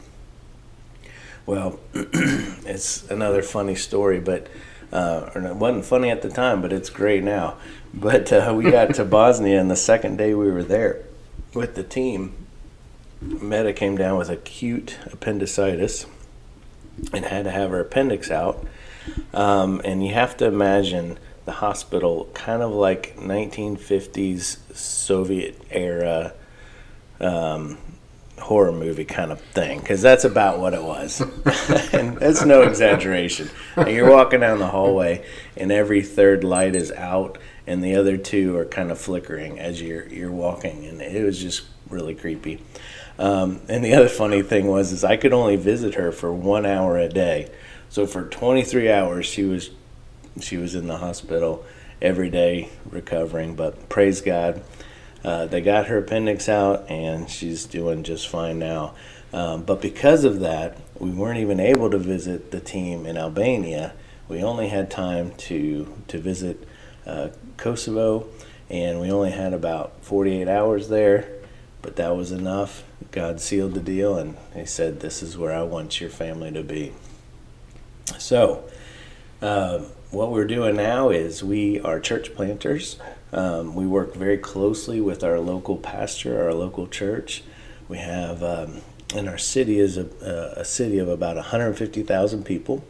Well, 1.47 1.81
it's 1.95 3.11
another 3.11 3.43
funny 3.43 3.75
story, 3.75 4.21
but 4.21 4.47
uh, 4.93 5.31
it 5.35 5.57
wasn't 5.57 5.85
funny 5.85 6.11
at 6.11 6.23
the 6.23 6.31
time, 6.31 6.63
but 6.63 6.73
it's 6.73 6.91
great 6.91 7.25
now. 7.25 7.57
But 7.93 8.33
uh, 8.33 8.55
we 8.57 8.71
got 8.71 8.95
to 8.95 9.05
Bosnia, 9.05 9.61
and 9.61 9.69
the 9.69 9.77
second 9.77 10.17
day 10.17 10.33
we 10.33 10.49
were 10.49 10.63
there 10.63 11.05
with 11.55 11.75
the 11.75 11.83
team, 11.83 12.35
Metta 13.21 13.73
came 13.73 13.97
down 13.97 14.19
with 14.19 14.29
acute 14.29 14.99
appendicitis 15.07 16.07
and 17.13 17.25
had 17.25 17.45
to 17.45 17.51
have 17.51 17.71
her 17.71 17.81
appendix 17.81 18.31
out. 18.31 18.65
Um, 19.33 19.81
and 19.85 20.05
you 20.07 20.15
have 20.15 20.37
to 20.39 20.47
imagine 20.47 21.19
the 21.45 21.53
hospital 21.53 22.31
kind 22.35 22.63
of 22.63 22.71
like 22.71 23.17
1950s 23.17 24.77
Soviet 24.77 25.61
era 25.71 26.35
um, 27.21 27.79
horror 28.39 28.73
movie 28.73 29.05
kind 29.05 29.31
of 29.33 29.41
thing 29.41 29.81
because 29.81 30.03
that's 30.03 30.25
about 30.25 30.59
what 30.59 30.75
it 30.75 30.83
was. 30.83 31.23
And 31.93 32.17
that's 32.17 32.45
no 32.45 32.63
exaggeration. 32.63 33.51
You're 33.77 34.11
walking 34.11 34.41
down 34.41 34.59
the 34.59 34.69
hallway 34.69 35.25
and 35.57 35.71
every 35.71 36.03
third 36.03 36.43
light 36.43 36.75
is 36.75 36.91
out 36.93 37.39
and 37.67 37.83
the 37.83 37.95
other 37.95 38.17
two 38.17 38.57
are 38.57 38.65
kind 38.65 38.91
of 38.91 38.99
flickering 38.99 39.59
as 39.59 39.81
you're 39.81 40.07
you're 40.09 40.33
walking 40.33 40.85
and 40.87 41.01
it 41.01 41.25
was 41.25 41.41
just 41.41 41.63
really 41.89 42.15
creepy 42.15 42.61
um, 43.19 43.61
and 43.69 43.85
the 43.85 43.95
other 43.95 44.09
funny 44.09 44.43
thing 44.43 44.67
was 44.67 44.93
is 44.93 45.05
i 45.05 45.17
could 45.17 45.33
only 45.33 45.57
visit 45.57 45.95
her 45.95 46.11
for 46.13 46.33
one 46.33 46.67
hour 46.67 46.99
a 46.99 47.09
day 47.09 47.51
so 47.89 48.07
for 48.07 48.25
23 48.25 48.91
hours 48.91 49.27
she 49.27 49.45
was 49.45 49.71
she 50.41 50.57
was 50.57 50.75
in 50.75 50.87
the 50.87 50.99
hospital 50.99 51.65
every 52.01 52.31
day 52.31 52.69
recovering 52.91 53.55
but 53.55 53.89
praise 53.89 54.21
god 54.21 54.63
uh, 55.25 55.47
they 55.47 55.61
got 55.61 55.87
her 55.87 55.99
appendix 55.99 56.49
out 56.49 56.91
and 56.91 57.31
she's 57.31 57.65
doing 57.65 58.03
just 58.03 58.29
fine 58.29 58.59
now. 58.59 58.95
Um, 59.33 59.63
but 59.63 59.81
because 59.81 60.25
of 60.25 60.41
that, 60.41 60.77
we 60.99 61.11
weren't 61.11 61.39
even 61.39 61.61
able 61.61 61.91
to 61.91 61.99
visit 61.99 62.51
the 62.51 62.61
team 62.61 63.07
in 63.07 63.17
Albania. 63.17 63.95
We 64.29 64.43
only 64.43 64.69
had 64.69 64.91
time 64.91 65.33
to 65.37 65.93
to 66.09 66.19
visit 66.19 66.67
uh, 67.07 67.29
Kosovo, 67.57 68.27
and 68.71 69.01
we 69.01 69.11
only 69.11 69.31
had 69.31 69.53
about 69.53 69.93
48 70.03 70.49
hours 70.49 70.89
there. 70.89 71.29
But 71.83 71.97
that 71.97 72.17
was 72.17 72.31
enough. 72.31 72.85
God 73.11 73.41
sealed 73.41 73.75
the 73.75 73.81
deal, 73.81 74.17
and 74.17 74.37
He 74.55 74.65
said, 74.65 75.01
"This 75.01 75.23
is 75.23 75.37
where 75.37 75.53
I 75.53 75.63
want 75.63 76.01
your 76.01 76.11
family 76.11 76.53
to 76.53 76.63
be." 76.63 76.93
So, 78.19 78.65
uh, 79.41 79.81
what 80.11 80.31
we're 80.31 80.47
doing 80.47 80.77
now 80.77 81.09
is 81.09 81.43
we 81.43 81.81
are 81.81 81.99
church 81.99 82.35
planters. 82.35 82.99
Um, 83.33 83.75
we 83.75 83.87
work 83.87 84.15
very 84.15 84.39
closely 84.39 85.01
with 85.01 85.25
our 85.25 85.41
local 85.41 85.77
pastor, 85.77 86.43
our 86.45 86.53
local 86.53 86.87
church. 86.87 87.43
We 87.89 87.99
have, 87.99 88.43
um, 88.43 88.83
and 89.15 89.29
our 89.29 89.39
city 89.39 89.79
is 89.79 89.97
a, 89.97 90.07
a 90.57 90.65
city 90.65 90.99
of 90.99 91.09
about 91.09 91.37
150,000 91.37 92.45
people. 92.45 92.85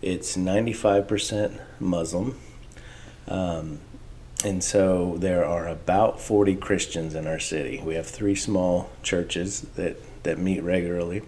It's 0.00 0.36
95% 0.36 1.60
Muslim. 1.78 2.38
Um, 3.28 3.80
and 4.44 4.62
so 4.62 5.16
there 5.18 5.44
are 5.44 5.66
about 5.66 6.20
40 6.20 6.56
Christians 6.56 7.14
in 7.14 7.26
our 7.26 7.38
city. 7.38 7.80
We 7.82 7.94
have 7.94 8.06
three 8.06 8.34
small 8.34 8.90
churches 9.02 9.62
that, 9.76 9.96
that 10.24 10.38
meet 10.38 10.62
regularly. 10.62 11.22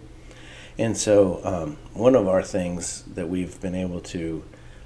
And 0.78 0.96
so 0.96 1.40
um, 1.44 1.78
one 1.94 2.14
of 2.14 2.28
our 2.28 2.42
things 2.42 3.02
that 3.14 3.28
we've 3.28 3.58
been 3.60 3.74
able 3.74 4.00
to 4.00 4.44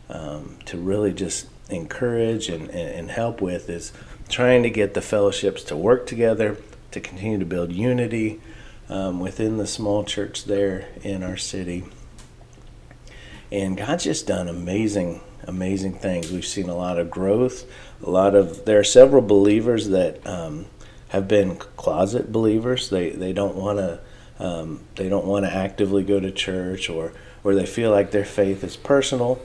um, 0.08 0.58
to 0.66 0.76
really 0.76 1.12
just 1.12 1.46
encourage 1.68 2.48
and, 2.48 2.68
and 2.70 3.10
help 3.10 3.40
with 3.40 3.70
is 3.70 3.92
trying 4.28 4.62
to 4.64 4.70
get 4.70 4.94
the 4.94 5.00
fellowships 5.00 5.62
to 5.64 5.76
work 5.76 6.06
together, 6.06 6.56
to 6.90 7.00
continue 7.00 7.38
to 7.38 7.44
build 7.44 7.72
unity 7.72 8.40
um, 8.88 9.20
within 9.20 9.56
the 9.56 9.66
small 9.66 10.04
church 10.04 10.44
there 10.44 10.88
in 11.02 11.22
our 11.22 11.36
city. 11.36 11.84
And 13.52 13.76
God's 13.76 14.04
just 14.04 14.26
done 14.26 14.48
amazing, 14.48 15.20
amazing 15.44 15.94
things. 15.94 16.31
We've 16.31 16.44
seen 16.44 16.68
a 16.68 16.76
lot 16.76 16.98
of 16.98 17.11
growth, 17.11 17.64
a 18.05 18.11
lot 18.11 18.35
of, 18.35 18.64
there 18.64 18.79
are 18.79 18.85
several 18.85 19.22
believers 19.22 19.88
that 19.88 20.26
um, 20.26 20.66
have 21.09 21.29
been 21.29 21.57
closet 21.57 22.33
believers. 22.33 22.90
They, 22.90 23.11
they 23.11 23.33
don't 23.33 23.57
want 23.57 23.79
to, 23.79 24.00
um, 24.38 24.81
they 24.96 25.09
don't 25.09 25.26
want 25.26 25.44
to 25.44 25.53
actively 25.53 26.03
go 26.03 26.20
to 26.20 26.31
church 26.31 26.88
or, 26.88 27.12
or 27.44 27.55
they 27.55 27.66
feel 27.66 27.90
like 27.90 28.11
their 28.11 28.24
faith 28.24 28.64
is 28.64 28.76
personal 28.76 29.40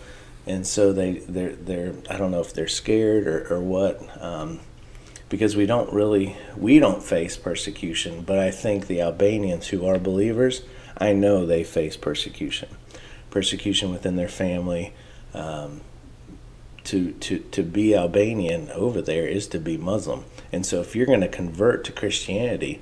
and 0.47 0.65
so 0.65 0.93
they 0.93 1.13
they're 1.13 1.55
they're 1.55 1.93
I 2.09 2.17
don't 2.17 2.31
know 2.31 2.41
if 2.41 2.53
they're 2.53 2.67
scared 2.67 3.27
or, 3.27 3.53
or 3.53 3.59
what 3.59 4.21
um, 4.21 4.59
because 5.29 5.55
we 5.55 5.65
don't 5.65 5.91
really 5.91 6.37
we 6.55 6.79
don't 6.79 7.03
face 7.03 7.37
persecution 7.37 8.21
but 8.21 8.39
I 8.39 8.51
think 8.51 8.87
the 8.87 9.01
Albanians 9.01 9.67
who 9.67 9.85
are 9.85 9.97
believers 9.97 10.63
I 10.97 11.13
know 11.13 11.45
they 11.45 11.63
face 11.63 11.97
persecution 11.97 12.69
persecution 13.31 13.91
within 13.91 14.15
their 14.15 14.29
family 14.29 14.93
um, 15.35 15.81
to, 16.85 17.11
to, 17.13 17.39
to 17.39 17.63
be 17.63 17.95
Albanian 17.95 18.69
over 18.71 19.01
there 19.01 19.27
is 19.27 19.47
to 19.47 19.59
be 19.59 19.77
Muslim. 19.77 20.23
And 20.51 20.65
so 20.65 20.81
if 20.81 20.95
you're 20.95 21.05
going 21.05 21.21
to 21.21 21.27
convert 21.27 21.83
to 21.85 21.91
Christianity, 21.91 22.81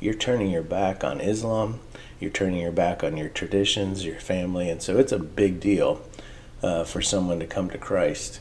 you're 0.00 0.14
turning 0.14 0.50
your 0.50 0.62
back 0.62 1.02
on 1.02 1.20
Islam, 1.20 1.80
you're 2.20 2.30
turning 2.30 2.60
your 2.60 2.72
back 2.72 3.02
on 3.02 3.16
your 3.16 3.28
traditions, 3.28 4.04
your 4.04 4.20
family, 4.20 4.68
and 4.68 4.82
so 4.82 4.98
it's 4.98 5.12
a 5.12 5.18
big 5.18 5.60
deal 5.60 6.02
uh, 6.62 6.84
for 6.84 7.00
someone 7.00 7.38
to 7.40 7.46
come 7.46 7.70
to 7.70 7.78
Christ. 7.78 8.40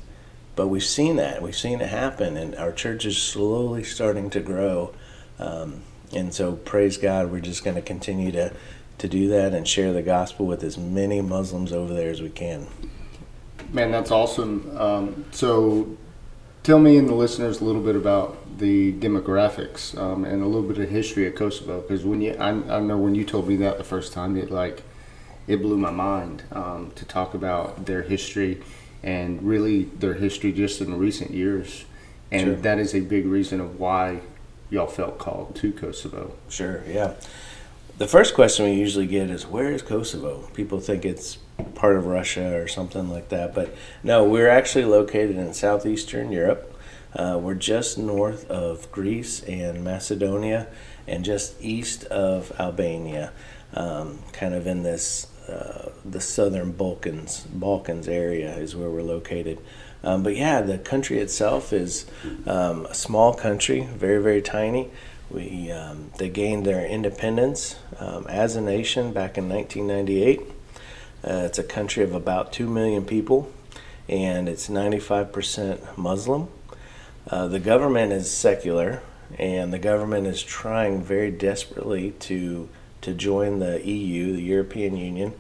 But 0.55 0.67
we've 0.67 0.83
seen 0.83 1.15
that. 1.15 1.41
We've 1.41 1.55
seen 1.55 1.81
it 1.81 1.89
happen, 1.89 2.37
and 2.37 2.55
our 2.55 2.71
church 2.71 3.05
is 3.05 3.17
slowly 3.17 3.83
starting 3.83 4.29
to 4.31 4.39
grow. 4.39 4.93
Um, 5.39 5.81
and 6.13 6.33
so, 6.33 6.53
praise 6.53 6.97
God, 6.97 7.31
we're 7.31 7.39
just 7.39 7.63
going 7.63 7.75
to 7.75 7.81
continue 7.81 8.31
to, 8.33 8.53
to 8.99 9.07
do 9.07 9.27
that 9.29 9.53
and 9.53 9.67
share 9.67 9.93
the 9.93 10.03
gospel 10.03 10.45
with 10.45 10.63
as 10.63 10.77
many 10.77 11.21
Muslims 11.21 11.73
over 11.73 11.93
there 11.93 12.11
as 12.11 12.21
we 12.21 12.29
can. 12.29 12.67
Man, 13.73 13.89
that's 13.89 14.11
awesome. 14.11 14.77
Um, 14.77 15.25
so, 15.31 15.97
tell 16.61 16.77
me 16.77 16.95
and 16.97 17.09
the 17.09 17.15
listeners 17.15 17.59
a 17.59 17.65
little 17.65 17.81
bit 17.81 17.95
about 17.95 18.59
the 18.59 18.93
demographics 18.93 19.97
um, 19.97 20.25
and 20.25 20.43
a 20.43 20.45
little 20.45 20.61
bit 20.67 20.77
of 20.77 20.89
history 20.91 21.25
of 21.25 21.33
Kosovo. 21.33 21.81
Because 21.81 22.05
when 22.05 22.21
you, 22.21 22.35
I, 22.35 22.49
I 22.49 22.79
know 22.79 22.99
when 22.99 23.15
you 23.15 23.25
told 23.25 23.47
me 23.47 23.55
that 23.57 23.79
the 23.79 23.83
first 23.83 24.13
time, 24.13 24.37
it 24.37 24.51
like 24.51 24.83
it 25.47 25.57
blew 25.57 25.77
my 25.77 25.89
mind 25.89 26.43
um, 26.51 26.91
to 26.95 27.03
talk 27.05 27.33
about 27.33 27.87
their 27.87 28.03
history 28.03 28.61
and 29.01 29.41
really 29.41 29.85
their 29.85 30.13
history 30.13 30.53
just 30.53 30.79
in 30.79 30.97
recent 30.99 31.31
years. 31.31 31.85
And 32.31 32.41
sure. 32.41 32.55
that 32.57 32.77
is 32.77 32.93
a 32.93 33.01
big 33.01 33.25
reason 33.25 33.59
of 33.59 33.79
why 33.79 34.21
y'all 34.69 34.85
felt 34.85 35.17
called 35.17 35.55
to 35.55 35.73
Kosovo. 35.73 36.35
Sure, 36.47 36.83
yeah. 36.87 37.15
The 37.97 38.07
first 38.07 38.35
question 38.35 38.65
we 38.65 38.73
usually 38.73 39.07
get 39.07 39.31
is 39.31 39.45
where 39.45 39.71
is 39.71 39.81
Kosovo? 39.81 40.49
People 40.53 40.79
think 40.79 41.05
it's 41.05 41.37
part 41.75 41.95
of 41.95 42.05
Russia 42.05 42.55
or 42.59 42.67
something 42.67 43.09
like 43.09 43.29
that, 43.29 43.53
but 43.53 43.73
no, 44.03 44.23
we're 44.23 44.49
actually 44.49 44.85
located 44.85 45.35
in 45.37 45.53
southeastern 45.53 46.31
Europe. 46.31 46.69
Uh, 47.15 47.39
we're 47.41 47.53
just 47.53 47.97
north 47.97 48.49
of 48.49 48.91
Greece 48.91 49.43
and 49.43 49.83
Macedonia 49.83 50.67
and 51.07 51.23
just 51.23 51.61
east 51.61 52.05
of 52.05 52.51
Albania, 52.59 53.31
um, 53.73 54.19
kind 54.31 54.53
of 54.53 54.65
in 54.65 54.83
this 54.83 55.27
uh, 55.47 55.91
the 56.05 56.21
southern 56.21 56.71
Balkans 56.71 57.41
Balkans 57.41 58.07
area 58.07 58.55
is 58.55 58.75
where 58.75 58.89
we're 58.89 59.03
located. 59.03 59.59
Um, 60.03 60.23
but 60.23 60.35
yeah, 60.35 60.61
the 60.61 60.77
country 60.77 61.19
itself 61.19 61.73
is 61.73 62.05
um, 62.45 62.85
a 62.85 62.93
small 62.93 63.33
country, 63.33 63.81
very 63.93 64.21
very 64.21 64.41
tiny. 64.41 64.89
We 65.29 65.71
um, 65.71 66.11
they 66.17 66.29
gained 66.29 66.65
their 66.65 66.85
independence 66.85 67.75
um, 67.99 68.25
as 68.27 68.55
a 68.55 68.61
nation 68.61 69.11
back 69.11 69.37
in 69.37 69.49
1998. 69.49 70.41
Uh, 71.25 71.43
it's 71.45 71.57
a 71.57 71.63
country 71.63 72.03
of 72.03 72.13
about 72.13 72.51
two 72.51 72.67
million 72.67 73.05
people, 73.05 73.51
and 74.09 74.49
it's 74.49 74.67
95% 74.67 75.97
Muslim. 75.97 76.49
Uh, 77.29 77.47
the 77.47 77.59
government 77.59 78.11
is 78.11 78.29
secular, 78.29 79.01
and 79.37 79.71
the 79.71 79.79
government 79.79 80.27
is 80.27 80.43
trying 80.43 81.01
very 81.01 81.31
desperately 81.31 82.11
to 82.11 82.69
to 83.01 83.13
join 83.13 83.59
the 83.59 83.85
EU, 83.85 84.33
the 84.33 84.41
European 84.41 84.95
Union, 84.95 85.33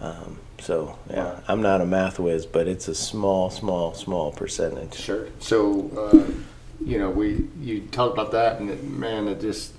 Um, 0.00 0.38
so, 0.60 0.98
yeah, 1.10 1.40
I'm 1.48 1.62
not 1.62 1.80
a 1.80 1.86
math 1.86 2.18
whiz, 2.18 2.46
but 2.46 2.68
it's 2.68 2.86
a 2.86 2.94
small, 2.94 3.50
small, 3.50 3.94
small 3.94 4.30
percentage. 4.30 4.94
Sure. 4.94 5.26
So, 5.40 5.90
uh, 5.96 6.32
you 6.84 6.98
know, 6.98 7.10
we 7.10 7.48
you 7.60 7.80
talked 7.90 8.12
about 8.12 8.32
that, 8.32 8.60
and 8.60 8.70
it, 8.70 8.84
man, 8.84 9.28
it 9.28 9.40
just 9.40 9.72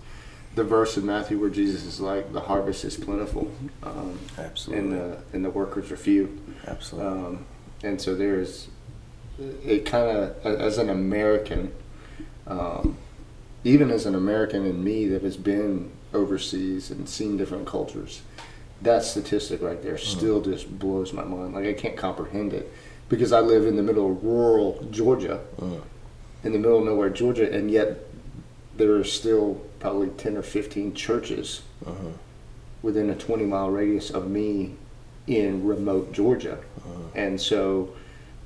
the 0.55 0.63
verse 0.63 0.97
in 0.97 1.05
Matthew 1.05 1.39
where 1.39 1.49
Jesus 1.49 1.83
is 1.85 1.99
like, 1.99 2.31
"The 2.33 2.41
harvest 2.41 2.85
is 2.85 2.95
plentiful, 2.95 3.51
um, 3.81 4.19
absolutely, 4.37 4.83
and 4.83 4.93
the 4.93 5.17
and 5.33 5.45
the 5.45 5.49
workers 5.49 5.91
are 5.91 5.97
few." 5.97 6.39
Absolutely. 6.67 7.11
Um, 7.11 7.45
and 7.83 8.01
so 8.01 8.15
there's 8.15 8.67
it 9.39 9.85
kind 9.85 10.17
of 10.17 10.45
as 10.45 10.77
an 10.77 10.89
American. 10.89 11.73
Um, 12.45 12.97
even 13.63 13.91
as 13.91 14.05
an 14.05 14.15
American 14.15 14.65
in 14.65 14.83
me 14.83 15.07
that 15.07 15.21
has 15.23 15.37
been 15.37 15.91
overseas 16.13 16.91
and 16.91 17.07
seen 17.07 17.37
different 17.37 17.65
cultures, 17.65 18.21
that 18.81 19.03
statistic 19.03 19.61
right 19.61 19.81
there 19.81 19.95
mm-hmm. 19.95 20.17
still 20.17 20.41
mm. 20.41 20.45
just 20.45 20.79
blows 20.79 21.13
my 21.13 21.23
mind. 21.23 21.53
Like 21.53 21.65
I 21.65 21.73
can't 21.73 21.97
comprehend 21.97 22.53
it 22.53 22.71
because 23.09 23.31
I 23.31 23.39
live 23.39 23.65
in 23.65 23.75
the 23.75 23.83
middle 23.83 24.11
of 24.11 24.23
rural 24.23 24.85
Georgia, 24.91 25.39
mm. 25.59 25.81
in 26.43 26.51
the 26.51 26.59
middle 26.59 26.79
of 26.79 26.85
nowhere, 26.85 27.09
Georgia, 27.09 27.51
and 27.51 27.71
yet 27.71 27.99
there 28.75 28.93
are 28.95 29.03
still 29.03 29.61
probably 29.79 30.09
ten 30.09 30.35
or 30.35 30.41
fifteen 30.41 30.93
churches 30.93 31.61
uh-huh. 31.85 32.09
within 32.81 33.09
a 33.09 33.15
twenty 33.15 33.45
mile 33.45 33.69
radius 33.69 34.09
of 34.09 34.29
me 34.29 34.75
in 35.27 35.65
remote 35.65 36.11
Georgia, 36.11 36.57
uh-huh. 36.77 36.99
and 37.15 37.39
so 37.39 37.93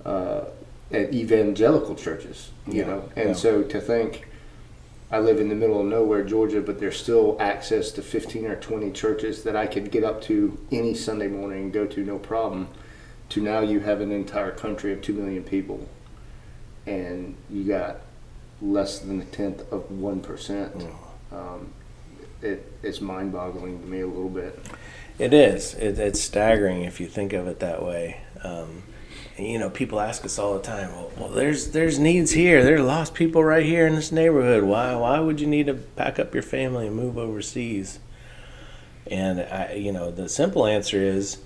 uh, 0.05 0.45
at 0.91 1.13
evangelical 1.13 1.95
churches, 1.95 2.51
you 2.67 2.81
yeah. 2.81 2.87
know, 2.87 3.09
and 3.15 3.29
yeah. 3.29 3.35
so 3.35 3.63
to 3.63 3.81
think 3.81 4.26
I 5.09 5.19
live 5.19 5.39
in 5.39 5.47
the 5.47 5.55
middle 5.55 5.79
of 5.79 5.85
nowhere, 5.85 6.23
Georgia, 6.23 6.61
but 6.61 6.79
there's 6.79 6.99
still 6.99 7.37
access 7.39 7.91
to 7.91 8.01
15 8.01 8.45
or 8.45 8.55
20 8.57 8.91
churches 8.91 9.43
that 9.43 9.55
I 9.55 9.65
could 9.65 9.89
get 9.89 10.03
up 10.03 10.21
to 10.23 10.57
any 10.71 10.93
Sunday 10.93 11.27
morning 11.27 11.63
and 11.63 11.73
go 11.73 11.85
to 11.85 12.03
no 12.03 12.19
problem. 12.19 12.67
To 13.29 13.41
now, 13.41 13.61
you 13.61 13.79
have 13.79 14.01
an 14.01 14.11
entire 14.11 14.51
country 14.51 14.91
of 14.91 15.01
2 15.01 15.13
million 15.13 15.43
people, 15.43 15.87
and 16.85 17.35
you 17.49 17.63
got 17.63 18.01
less 18.61 18.99
than 18.99 19.21
a 19.21 19.25
tenth 19.25 19.61
of 19.71 19.89
1%. 19.89 20.21
Mm. 20.21 20.93
Um, 21.31 21.73
it, 22.41 22.71
it's 22.83 23.01
mind 23.01 23.31
boggling 23.31 23.79
to 23.81 23.87
me 23.87 24.01
a 24.01 24.07
little 24.07 24.29
bit. 24.29 24.59
It 25.19 25.33
is. 25.33 25.73
It, 25.75 25.99
it's 25.99 26.21
staggering 26.21 26.83
if 26.83 26.99
you 26.99 27.07
think 27.07 27.33
of 27.33 27.47
it 27.47 27.59
that 27.59 27.83
way. 27.83 28.21
Um, 28.43 28.83
you 29.37 29.59
know, 29.59 29.69
people 29.69 29.99
ask 29.99 30.25
us 30.25 30.39
all 30.39 30.55
the 30.55 30.63
time, 30.63 30.91
well, 30.91 31.11
well, 31.17 31.29
there's 31.29 31.71
there's 31.71 31.99
needs 31.99 32.31
here. 32.31 32.63
There 32.63 32.77
are 32.77 32.83
lost 32.83 33.13
people 33.13 33.43
right 33.43 33.65
here 33.65 33.85
in 33.85 33.95
this 33.95 34.11
neighborhood. 34.11 34.63
Why 34.63 34.95
why 34.95 35.19
would 35.19 35.39
you 35.39 35.47
need 35.47 35.67
to 35.67 35.75
pack 35.75 36.19
up 36.19 36.33
your 36.33 36.43
family 36.43 36.87
and 36.87 36.95
move 36.95 37.17
overseas? 37.17 37.99
And 39.09 39.41
I, 39.41 39.73
you 39.73 39.91
know, 39.91 40.11
the 40.11 40.27
simple 40.27 40.65
answer 40.65 41.01
is, 41.01 41.37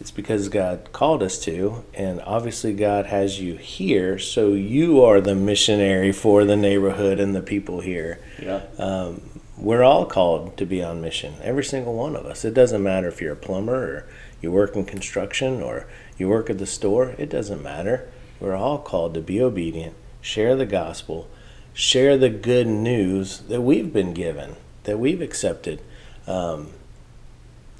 it's 0.00 0.10
because 0.10 0.48
God 0.48 0.90
called 0.92 1.22
us 1.22 1.38
to, 1.44 1.84
and 1.94 2.20
obviously 2.22 2.72
God 2.72 3.06
has 3.06 3.40
you 3.40 3.56
here, 3.56 4.18
so 4.18 4.52
you 4.52 5.04
are 5.04 5.20
the 5.20 5.36
missionary 5.36 6.10
for 6.10 6.44
the 6.44 6.56
neighborhood 6.56 7.20
and 7.20 7.34
the 7.34 7.42
people 7.42 7.80
here. 7.80 8.18
Yeah. 8.42 8.62
Um, 8.78 9.22
we're 9.56 9.84
all 9.84 10.04
called 10.04 10.56
to 10.56 10.66
be 10.66 10.82
on 10.82 11.00
mission. 11.00 11.34
Every 11.40 11.62
single 11.62 11.94
one 11.94 12.16
of 12.16 12.26
us. 12.26 12.44
It 12.44 12.54
doesn't 12.54 12.82
matter 12.82 13.06
if 13.06 13.20
you're 13.20 13.34
a 13.34 13.36
plumber 13.36 13.74
or 13.74 14.08
you 14.40 14.50
work 14.50 14.74
in 14.74 14.84
construction 14.84 15.62
or 15.62 15.86
you 16.18 16.28
work 16.28 16.50
at 16.50 16.58
the 16.58 16.66
store, 16.66 17.14
it 17.18 17.28
doesn't 17.28 17.62
matter. 17.62 18.10
We're 18.40 18.54
all 18.54 18.78
called 18.78 19.14
to 19.14 19.20
be 19.20 19.40
obedient, 19.40 19.94
share 20.20 20.56
the 20.56 20.66
gospel, 20.66 21.28
share 21.72 22.16
the 22.16 22.30
good 22.30 22.66
news 22.66 23.40
that 23.40 23.62
we've 23.62 23.92
been 23.92 24.14
given, 24.14 24.56
that 24.84 24.98
we've 24.98 25.20
accepted. 25.20 25.80
Um, 26.26 26.70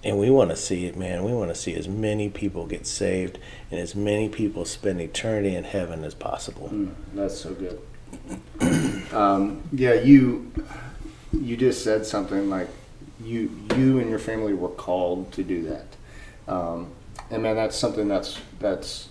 and 0.03 0.19
we 0.19 0.29
want 0.29 0.51
to 0.51 0.57
see 0.57 0.85
it, 0.85 0.97
man. 0.97 1.25
We 1.25 1.33
want 1.33 1.51
to 1.51 1.55
see 1.55 1.75
as 1.75 1.89
many 1.89 2.29
people 2.29 2.67
get 2.67 2.87
saved 2.87 3.39
and 3.71 3.81
as 3.81 3.95
many 3.95 4.29
people 4.29 4.65
spend 4.67 5.01
eternity 5.01 5.55
in 5.55 5.65
heaven 5.65 6.05
as 6.05 6.15
possible. 6.15 6.69
Mm, 6.69 6.93
that's 7.15 7.39
so 7.39 7.55
good. 7.55 7.81
um, 9.15 9.63
yeah, 9.73 9.95
you 9.95 10.53
you 11.33 11.57
just 11.57 11.83
said 11.83 12.07
something 12.07 12.49
like 12.51 12.69
you 13.23 13.51
you 13.77 13.99
and 13.99 14.11
your 14.11 14.19
family 14.19 14.53
were 14.53 14.69
called 14.69 15.33
to 15.33 15.43
do 15.43 15.63
that. 15.65 15.87
Um, 16.47 16.93
and 17.35 17.43
man, 17.43 17.57
that's 17.57 17.77
something 17.77 18.07
that's 18.07 18.41
that's 18.61 19.09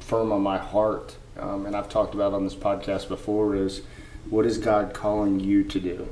firm 0.00 0.32
on 0.32 0.42
my 0.42 0.56
heart. 0.56 1.16
Um, 1.38 1.66
and 1.66 1.76
I've 1.76 1.90
talked 1.90 2.14
about 2.14 2.32
on 2.32 2.44
this 2.44 2.54
podcast 2.54 3.08
before 3.08 3.54
is 3.54 3.82
what 4.30 4.46
is 4.46 4.56
God 4.56 4.94
calling 4.94 5.40
you 5.40 5.62
to 5.64 5.78
do? 5.78 6.08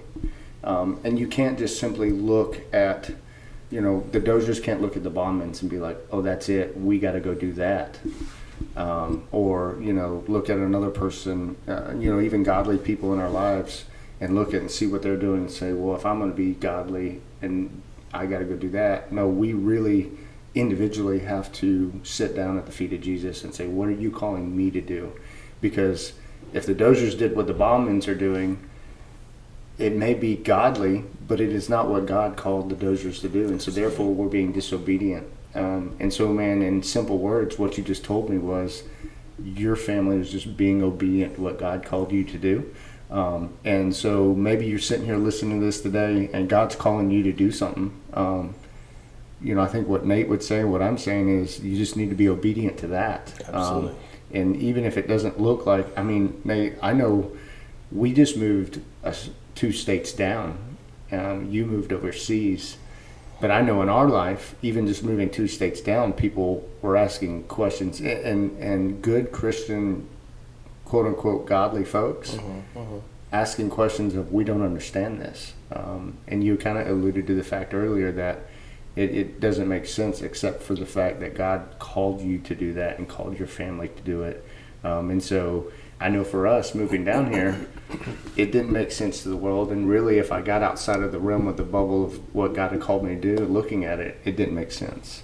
Um, 0.62 1.00
and 1.05 1.18
you 1.18 1.27
can't 1.27 1.59
just 1.59 1.81
simply 1.81 2.11
look 2.11 2.61
at, 2.74 3.11
you 3.70 3.81
know, 3.81 4.05
the 4.12 4.20
Doziers 4.20 4.62
can't 4.62 4.83
look 4.83 4.96
at 4.96 5.03
the 5.03 5.11
Baumans 5.11 5.62
and 5.62 5.70
be 5.70 5.79
like, 5.79 5.98
oh, 6.12 6.20
that's 6.20 6.50
it. 6.50 6.77
We 6.77 6.98
got 6.98 7.12
to 7.12 7.20
go 7.20 7.35
do 7.35 7.53
that. 7.55 7.98
Um, 8.77 9.27
or, 9.33 9.79
you 9.81 9.92
know, 9.94 10.22
look 10.29 10.50
at 10.50 10.59
another 10.59 10.90
person, 10.90 11.57
uh, 11.66 11.94
you 11.98 12.12
know, 12.12 12.20
even 12.20 12.42
godly 12.42 12.77
people 12.77 13.14
in 13.14 13.20
our 13.20 13.31
lives 13.31 13.85
and 14.20 14.35
look 14.35 14.55
at 14.55 14.61
and 14.61 14.70
see 14.70 14.87
what 14.87 15.03
they're 15.03 15.16
doing 15.16 15.40
and 15.40 15.50
say, 15.50 15.72
well, 15.72 15.96
if 15.96 16.05
I'm 16.05 16.18
going 16.18 16.31
to 16.31 16.37
be 16.37 16.53
godly 16.53 17.20
and 17.40 17.83
I 18.12 18.27
got 18.27 18.38
to 18.38 18.44
go 18.44 18.55
do 18.55 18.68
that. 18.70 19.12
No, 19.12 19.29
we 19.29 19.55
really 19.55 20.12
individually 20.54 21.20
have 21.20 21.52
to 21.52 22.00
sit 22.02 22.36
down 22.36 22.58
at 22.58 22.66
the 22.66 22.72
feet 22.72 22.92
of 22.92 23.00
Jesus 23.00 23.44
and 23.44 23.54
say, 23.54 23.66
What 23.66 23.88
are 23.88 23.92
you 23.92 24.10
calling 24.10 24.56
me 24.56 24.70
to 24.70 24.80
do? 24.80 25.12
Because 25.60 26.12
if 26.52 26.66
the 26.66 26.74
Doziers 26.74 27.16
did 27.16 27.36
what 27.36 27.46
the 27.46 27.54
Bauman's 27.54 28.06
are 28.06 28.14
doing, 28.14 28.58
it 29.78 29.94
may 29.94 30.14
be 30.14 30.36
godly, 30.36 31.04
but 31.26 31.40
it 31.40 31.50
is 31.50 31.68
not 31.68 31.88
what 31.88 32.06
God 32.06 32.36
called 32.36 32.68
the 32.68 32.76
Doziers 32.76 33.20
to 33.22 33.28
do. 33.28 33.48
And 33.48 33.60
so, 33.60 33.70
therefore, 33.70 34.14
we're 34.14 34.28
being 34.28 34.52
disobedient. 34.52 35.26
Um, 35.54 35.96
and 35.98 36.12
so, 36.12 36.28
man, 36.28 36.62
in 36.62 36.82
simple 36.82 37.18
words, 37.18 37.58
what 37.58 37.76
you 37.76 37.84
just 37.84 38.04
told 38.04 38.30
me 38.30 38.38
was 38.38 38.84
your 39.42 39.74
family 39.74 40.18
is 40.18 40.30
just 40.30 40.56
being 40.56 40.82
obedient 40.82 41.36
to 41.36 41.40
what 41.40 41.58
God 41.58 41.84
called 41.84 42.12
you 42.12 42.24
to 42.24 42.38
do. 42.38 42.74
Um, 43.10 43.52
and 43.64 43.94
so 43.94 44.34
maybe 44.34 44.66
you're 44.66 44.78
sitting 44.78 45.04
here 45.04 45.16
listening 45.16 45.60
to 45.60 45.66
this 45.66 45.80
today 45.80 46.30
and 46.32 46.48
God's 46.48 46.74
calling 46.74 47.10
you 47.10 47.22
to 47.24 47.32
do 47.32 47.50
something. 47.50 47.92
Um, 48.12 48.54
you 49.44 49.54
know, 49.54 49.61
I 49.61 49.66
think 49.66 49.87
what 49.87 50.07
Nate 50.07 50.28
would 50.28 50.42
say, 50.42 50.64
what 50.64 50.80
I'm 50.80 50.96
saying 50.96 51.28
is 51.28 51.61
you 51.61 51.76
just 51.76 51.96
need 51.96 52.09
to 52.09 52.16
be 52.16 52.28
obedient 52.28 52.78
to 52.78 52.87
that. 52.88 53.33
Um, 53.48 53.54
Absolutely. 53.54 53.90
Um, 53.90 53.96
and 54.33 54.57
even 54.57 54.85
if 54.85 54.96
it 54.96 55.07
doesn't 55.07 55.38
look 55.38 55.66
like, 55.66 55.87
I 55.98 56.02
mean, 56.02 56.40
Nate, 56.44 56.74
I 56.80 56.94
know 56.94 57.30
we 57.92 58.12
just 58.12 58.38
moved 58.38 58.80
two 59.54 59.70
states 59.70 60.12
down. 60.12 60.59
Um, 61.12 61.50
you 61.50 61.66
moved 61.66 61.92
overseas. 61.92 62.78
But 63.40 63.50
I 63.50 63.61
know 63.61 63.83
in 63.83 63.90
our 63.90 64.09
life, 64.09 64.54
even 64.62 64.87
just 64.87 65.04
moving 65.04 65.28
two 65.28 65.46
states 65.46 65.83
down, 65.83 66.14
people 66.14 66.66
were 66.80 66.96
asking 66.96 67.44
questions, 67.44 68.00
and 68.00 68.57
and 68.59 69.02
good 69.02 69.33
Christian, 69.33 70.09
quote 70.85 71.07
unquote, 71.07 71.44
godly 71.44 71.85
folks, 71.85 72.30
mm-hmm, 72.30 72.78
mm-hmm. 72.78 72.98
asking 73.33 73.70
questions 73.70 74.14
of 74.14 74.33
we 74.33 74.44
don't 74.44 74.62
understand 74.62 75.20
this. 75.20 75.52
Um, 75.70 76.16
and 76.26 76.42
you 76.42 76.57
kind 76.57 76.78
of 76.78 76.87
alluded 76.87 77.26
to 77.26 77.35
the 77.35 77.44
fact 77.44 77.74
earlier 77.74 78.12
that 78.12 78.46
it, 78.96 79.14
it 79.14 79.40
doesn't 79.40 79.68
make 79.68 79.87
sense 79.87 80.22
except 80.22 80.62
for 80.62 80.74
the 80.74 80.87
fact 80.87 81.20
that 81.20 81.35
God 81.35 81.76
called 81.78 82.20
you 82.20 82.38
to 82.38 82.54
do 82.54 82.72
that 82.74 82.98
and 82.98 83.09
called 83.09 83.38
your 83.38 83.48
family 83.48 83.88
to 83.88 84.02
do 84.02 84.22
it. 84.22 84.44
Um, 84.85 85.11
and 85.11 85.22
so 85.22 85.72
I 86.00 86.09
know 86.09 86.24
for 86.24 86.46
us 86.46 86.74
moving 86.74 87.04
down 87.04 87.33
here, 87.33 87.66
it 88.37 88.52
didn't 88.52 88.72
make 88.72 88.92
sense 88.92 89.22
to 89.22 89.28
the 89.28 89.37
world. 89.37 89.72
And 89.72 89.88
really, 89.88 90.18
if 90.18 90.30
I 90.30 90.42
got 90.42 90.62
outside 90.62 91.00
of 91.00 91.12
the 91.12 91.18
realm 91.18 91.46
of 91.46 91.57
the 91.57 91.62
bubble 91.62 92.04
of 92.04 92.35
what 92.35 92.54
God 92.54 92.72
had 92.72 92.80
called 92.80 93.04
me 93.04 93.14
to 93.14 93.37
do, 93.37 93.44
looking 93.44 93.85
at 93.85 94.00
it, 94.00 94.20
it 94.24 94.37
didn't 94.37 94.54
make 94.54 94.72
sense. 94.72 95.22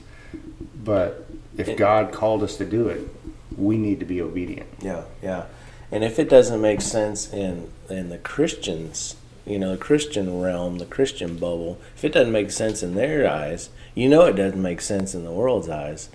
But 0.82 1.26
if 1.56 1.76
God 1.76 2.12
called 2.12 2.42
us 2.42 2.56
to 2.56 2.64
do 2.64 2.88
it, 2.88 3.08
we 3.56 3.76
need 3.76 4.00
to 4.00 4.06
be 4.06 4.22
obedient. 4.22 4.68
Yeah, 4.80 5.04
yeah. 5.22 5.46
And 5.92 6.04
if 6.04 6.18
it 6.18 6.28
doesn't 6.28 6.60
make 6.60 6.80
sense 6.80 7.32
in 7.32 7.70
in 7.88 8.08
the 8.08 8.18
Christians, 8.18 9.16
you 9.46 9.58
know, 9.58 9.72
the 9.72 9.78
Christian 9.78 10.40
realm, 10.40 10.78
the 10.78 10.86
Christian 10.86 11.36
bubble, 11.36 11.78
if 11.96 12.04
it 12.04 12.12
doesn't 12.12 12.32
make 12.32 12.50
sense 12.50 12.82
in 12.82 12.94
their 12.94 13.28
eyes, 13.28 13.70
you 13.94 14.08
know 14.08 14.24
it 14.26 14.36
doesn't 14.36 14.60
make 14.60 14.80
sense 14.80 15.14
in 15.14 15.24
the 15.24 15.32
world's 15.32 15.68
eyes. 15.68 16.10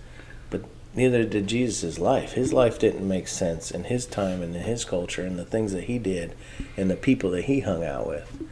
But 0.49 0.63
neither 0.93 1.23
did 1.23 1.47
Jesus' 1.47 1.99
life. 1.99 2.33
His 2.33 2.53
life 2.53 2.79
didn't 2.79 3.07
make 3.07 3.27
sense 3.27 3.71
in 3.71 3.85
his 3.85 4.05
time 4.05 4.41
and 4.41 4.55
in 4.55 4.63
his 4.63 4.85
culture 4.85 5.23
and 5.23 5.37
the 5.37 5.45
things 5.45 5.73
that 5.73 5.85
he 5.85 5.97
did 5.97 6.35
and 6.77 6.89
the 6.89 6.95
people 6.95 7.31
that 7.31 7.45
he 7.45 7.61
hung 7.61 7.83
out 7.83 8.07
with. 8.07 8.43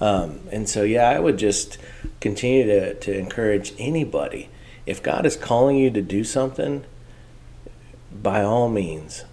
Um, 0.00 0.40
and 0.52 0.68
so, 0.68 0.82
yeah, 0.82 1.08
I 1.08 1.18
would 1.18 1.38
just 1.38 1.78
continue 2.20 2.66
to, 2.66 2.94
to 2.94 3.18
encourage 3.18 3.72
anybody. 3.78 4.48
If 4.86 5.02
God 5.02 5.24
is 5.24 5.36
calling 5.36 5.76
you 5.76 5.90
to 5.90 6.02
do 6.02 6.24
something, 6.24 6.84
by 8.12 8.42
all 8.42 8.68
means, 8.68 9.24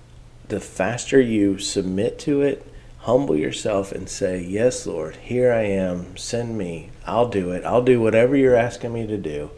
the 0.47 0.59
faster 0.59 1.19
you 1.19 1.57
submit 1.57 2.19
to 2.19 2.41
it, 2.41 2.65
humble 3.01 3.35
yourself 3.35 3.91
and 3.91 4.07
say, 4.07 4.41
Yes, 4.41 4.85
Lord, 4.85 5.15
here 5.17 5.51
I 5.51 5.63
am, 5.63 6.15
send 6.17 6.57
me, 6.57 6.89
I'll 7.05 7.29
do 7.29 7.51
it, 7.51 7.65
I'll 7.65 7.83
do 7.83 7.99
whatever 8.01 8.35
you're 8.35 8.55
asking 8.55 8.93
me 8.93 9.07
to 9.07 9.17
do. 9.17 9.51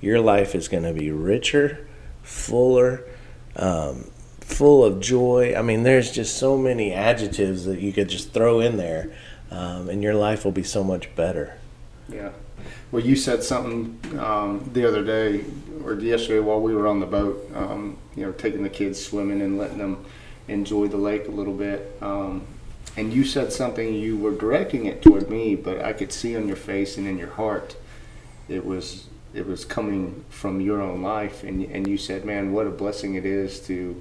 Your 0.00 0.20
life 0.20 0.54
is 0.54 0.68
going 0.68 0.82
to 0.82 0.92
be 0.92 1.10
richer, 1.10 1.86
fuller, 2.22 3.04
um, 3.56 4.10
full 4.40 4.84
of 4.84 5.00
joy. 5.00 5.54
I 5.56 5.62
mean, 5.62 5.84
there's 5.84 6.10
just 6.10 6.36
so 6.36 6.58
many 6.58 6.92
adjectives 6.92 7.64
that 7.64 7.80
you 7.80 7.92
could 7.92 8.08
just 8.08 8.32
throw 8.32 8.60
in 8.60 8.76
there, 8.76 9.12
um, 9.50 9.88
and 9.88 10.02
your 10.02 10.14
life 10.14 10.44
will 10.44 10.52
be 10.52 10.64
so 10.64 10.82
much 10.84 11.14
better. 11.14 11.54
Yeah. 12.08 12.30
Well, 12.90 13.02
you 13.02 13.16
said 13.16 13.42
something 13.42 14.18
um, 14.18 14.68
the 14.74 14.86
other 14.86 15.02
day 15.02 15.44
or 15.84 15.94
yesterday 15.94 16.40
while 16.40 16.60
we 16.60 16.74
were 16.74 16.86
on 16.86 17.00
the 17.00 17.06
boat, 17.06 17.50
um, 17.54 17.96
you 18.14 18.26
know, 18.26 18.32
taking 18.32 18.62
the 18.62 18.68
kids 18.68 19.02
swimming 19.02 19.40
and 19.40 19.56
letting 19.56 19.78
them 19.78 20.04
enjoy 20.48 20.88
the 20.88 20.98
lake 20.98 21.26
a 21.28 21.30
little 21.30 21.54
bit. 21.54 21.96
And 22.96 23.12
you 23.12 23.24
said 23.24 23.52
something, 23.52 23.94
you 23.94 24.16
were 24.16 24.32
directing 24.32 24.86
it 24.86 25.00
toward 25.00 25.30
me, 25.30 25.54
but 25.56 25.82
I 25.82 25.92
could 25.92 26.12
see 26.12 26.36
on 26.36 26.46
your 26.46 26.56
face 26.56 26.98
and 26.98 27.06
in 27.06 27.18
your 27.18 27.30
heart 27.30 27.76
it 28.48 28.64
was 28.64 29.06
it 29.34 29.46
was 29.46 29.64
coming 29.64 30.24
from 30.28 30.60
your 30.60 30.82
own 30.82 31.02
life 31.02 31.42
and 31.42 31.62
and 31.62 31.86
you 31.86 31.96
said, 31.96 32.24
"Man, 32.24 32.52
what 32.52 32.66
a 32.66 32.70
blessing 32.70 33.14
it 33.14 33.24
is 33.24 33.60
to 33.66 34.00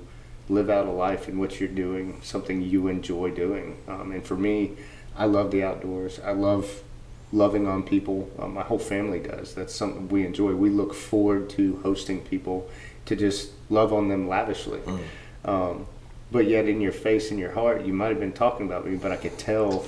live 0.49 0.69
out 0.69 0.88
a 0.88 0.91
life 0.91 1.30
in 1.30 1.38
what 1.39 1.60
you're 1.60 1.69
doing, 1.69 2.19
something 2.21 2.62
you 2.62 2.88
enjoy 2.88 3.32
doing." 3.32 3.77
Um, 3.88 4.12
and 4.12 4.25
for 4.25 4.36
me, 4.36 4.75
I 5.15 5.25
love 5.25 5.51
the 5.51 5.63
outdoors. 5.63 6.19
I 6.19 6.34
love 6.34 6.84
loving 7.32 7.67
on 7.67 7.84
people. 7.84 8.30
Um, 8.38 8.54
my 8.56 8.63
whole 8.63 8.80
family 8.80 9.19
does. 9.19 9.56
That's 9.56 9.73
something 9.73 10.10
we 10.10 10.25
enjoy. 10.25 10.54
We 10.54 10.69
look 10.69 10.93
forward 10.93 11.49
to 11.51 11.80
hosting 11.84 12.21
people 12.21 12.69
to 13.06 13.15
just 13.15 13.51
love 13.69 13.93
on 13.93 14.10
them 14.10 14.27
lavishly. 14.27 14.80
Mm. 14.80 14.99
Um, 15.45 15.88
but 16.31 16.47
yet, 16.47 16.67
in 16.67 16.79
your 16.79 16.91
face 16.91 17.29
and 17.31 17.39
your 17.39 17.51
heart, 17.51 17.85
you 17.85 17.93
might 17.93 18.07
have 18.07 18.19
been 18.19 18.31
talking 18.31 18.65
about 18.65 18.87
me, 18.87 18.95
but 18.95 19.11
I 19.11 19.17
could 19.17 19.37
tell 19.37 19.85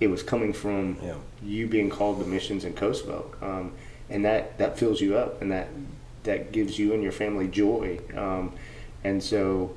it 0.00 0.08
was 0.08 0.22
coming 0.22 0.52
from 0.52 0.98
yeah. 1.02 1.14
you 1.42 1.66
being 1.66 1.88
called 1.88 2.20
to 2.20 2.26
missions 2.26 2.64
in 2.64 2.74
Kosovo, 2.74 3.34
um, 3.40 3.72
and 4.10 4.24
that 4.24 4.58
that 4.58 4.78
fills 4.78 5.00
you 5.00 5.16
up, 5.16 5.40
and 5.40 5.50
that 5.50 5.68
that 6.24 6.52
gives 6.52 6.78
you 6.78 6.92
and 6.92 7.02
your 7.02 7.12
family 7.12 7.48
joy. 7.48 7.98
Um, 8.16 8.52
and 9.04 9.22
so, 9.22 9.74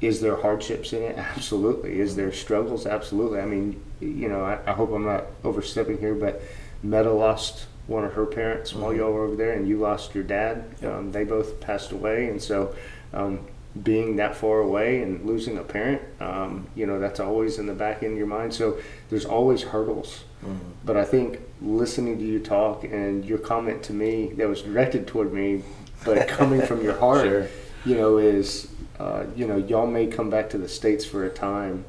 is 0.00 0.20
there 0.20 0.36
hardships 0.36 0.92
in 0.92 1.02
it? 1.02 1.18
Absolutely. 1.36 1.98
Is 1.98 2.16
there 2.16 2.32
struggles? 2.32 2.86
Absolutely. 2.86 3.40
I 3.40 3.46
mean, 3.46 3.82
you 4.00 4.28
know, 4.28 4.44
I, 4.44 4.58
I 4.66 4.72
hope 4.72 4.92
I'm 4.92 5.04
not 5.04 5.24
overstepping 5.44 5.98
here, 5.98 6.14
but 6.14 6.40
Metta 6.82 7.12
lost 7.12 7.66
one 7.86 8.04
of 8.04 8.12
her 8.12 8.26
parents 8.26 8.72
mm-hmm. 8.72 8.82
while 8.82 8.94
y'all 8.94 9.12
were 9.12 9.24
over 9.24 9.36
there, 9.36 9.52
and 9.52 9.66
you 9.66 9.78
lost 9.78 10.14
your 10.14 10.24
dad. 10.24 10.64
Yep. 10.80 10.92
Um, 10.92 11.12
they 11.12 11.24
both 11.24 11.60
passed 11.60 11.90
away, 11.90 12.28
and 12.28 12.40
so 12.40 12.74
um, 13.12 13.40
being 13.80 14.16
that 14.16 14.36
far 14.36 14.60
away 14.60 15.02
and 15.02 15.24
losing 15.24 15.56
a 15.58 15.62
parent, 15.62 16.02
um, 16.20 16.66
you 16.74 16.86
know, 16.86 16.98
that's 16.98 17.20
always 17.20 17.58
in 17.58 17.66
the 17.66 17.74
back 17.74 18.02
end 18.02 18.12
of 18.12 18.18
your 18.18 18.26
mind. 18.26 18.52
So 18.52 18.78
there's 19.08 19.24
always 19.24 19.62
hurdles. 19.62 20.24
Mm-hmm. 20.44 20.70
But 20.84 20.96
I 20.96 21.04
think 21.04 21.40
listening 21.62 22.18
to 22.18 22.24
you 22.24 22.40
talk 22.40 22.84
and 22.84 23.24
your 23.24 23.38
comment 23.38 23.82
to 23.84 23.92
me 23.92 24.32
that 24.34 24.48
was 24.48 24.62
directed 24.62 25.06
toward 25.06 25.32
me, 25.32 25.62
but 26.04 26.28
coming 26.28 26.60
from 26.62 26.82
your 26.82 26.98
heart, 26.98 27.24
sure. 27.24 27.48
you 27.86 27.94
know, 27.96 28.18
is, 28.18 28.68
uh, 28.98 29.24
you 29.34 29.46
know, 29.46 29.56
y'all 29.56 29.86
may 29.86 30.06
come 30.06 30.28
back 30.28 30.50
to 30.50 30.58
the 30.58 30.68
States 30.68 31.04
for 31.04 31.24
a 31.24 31.30
time 31.30 31.84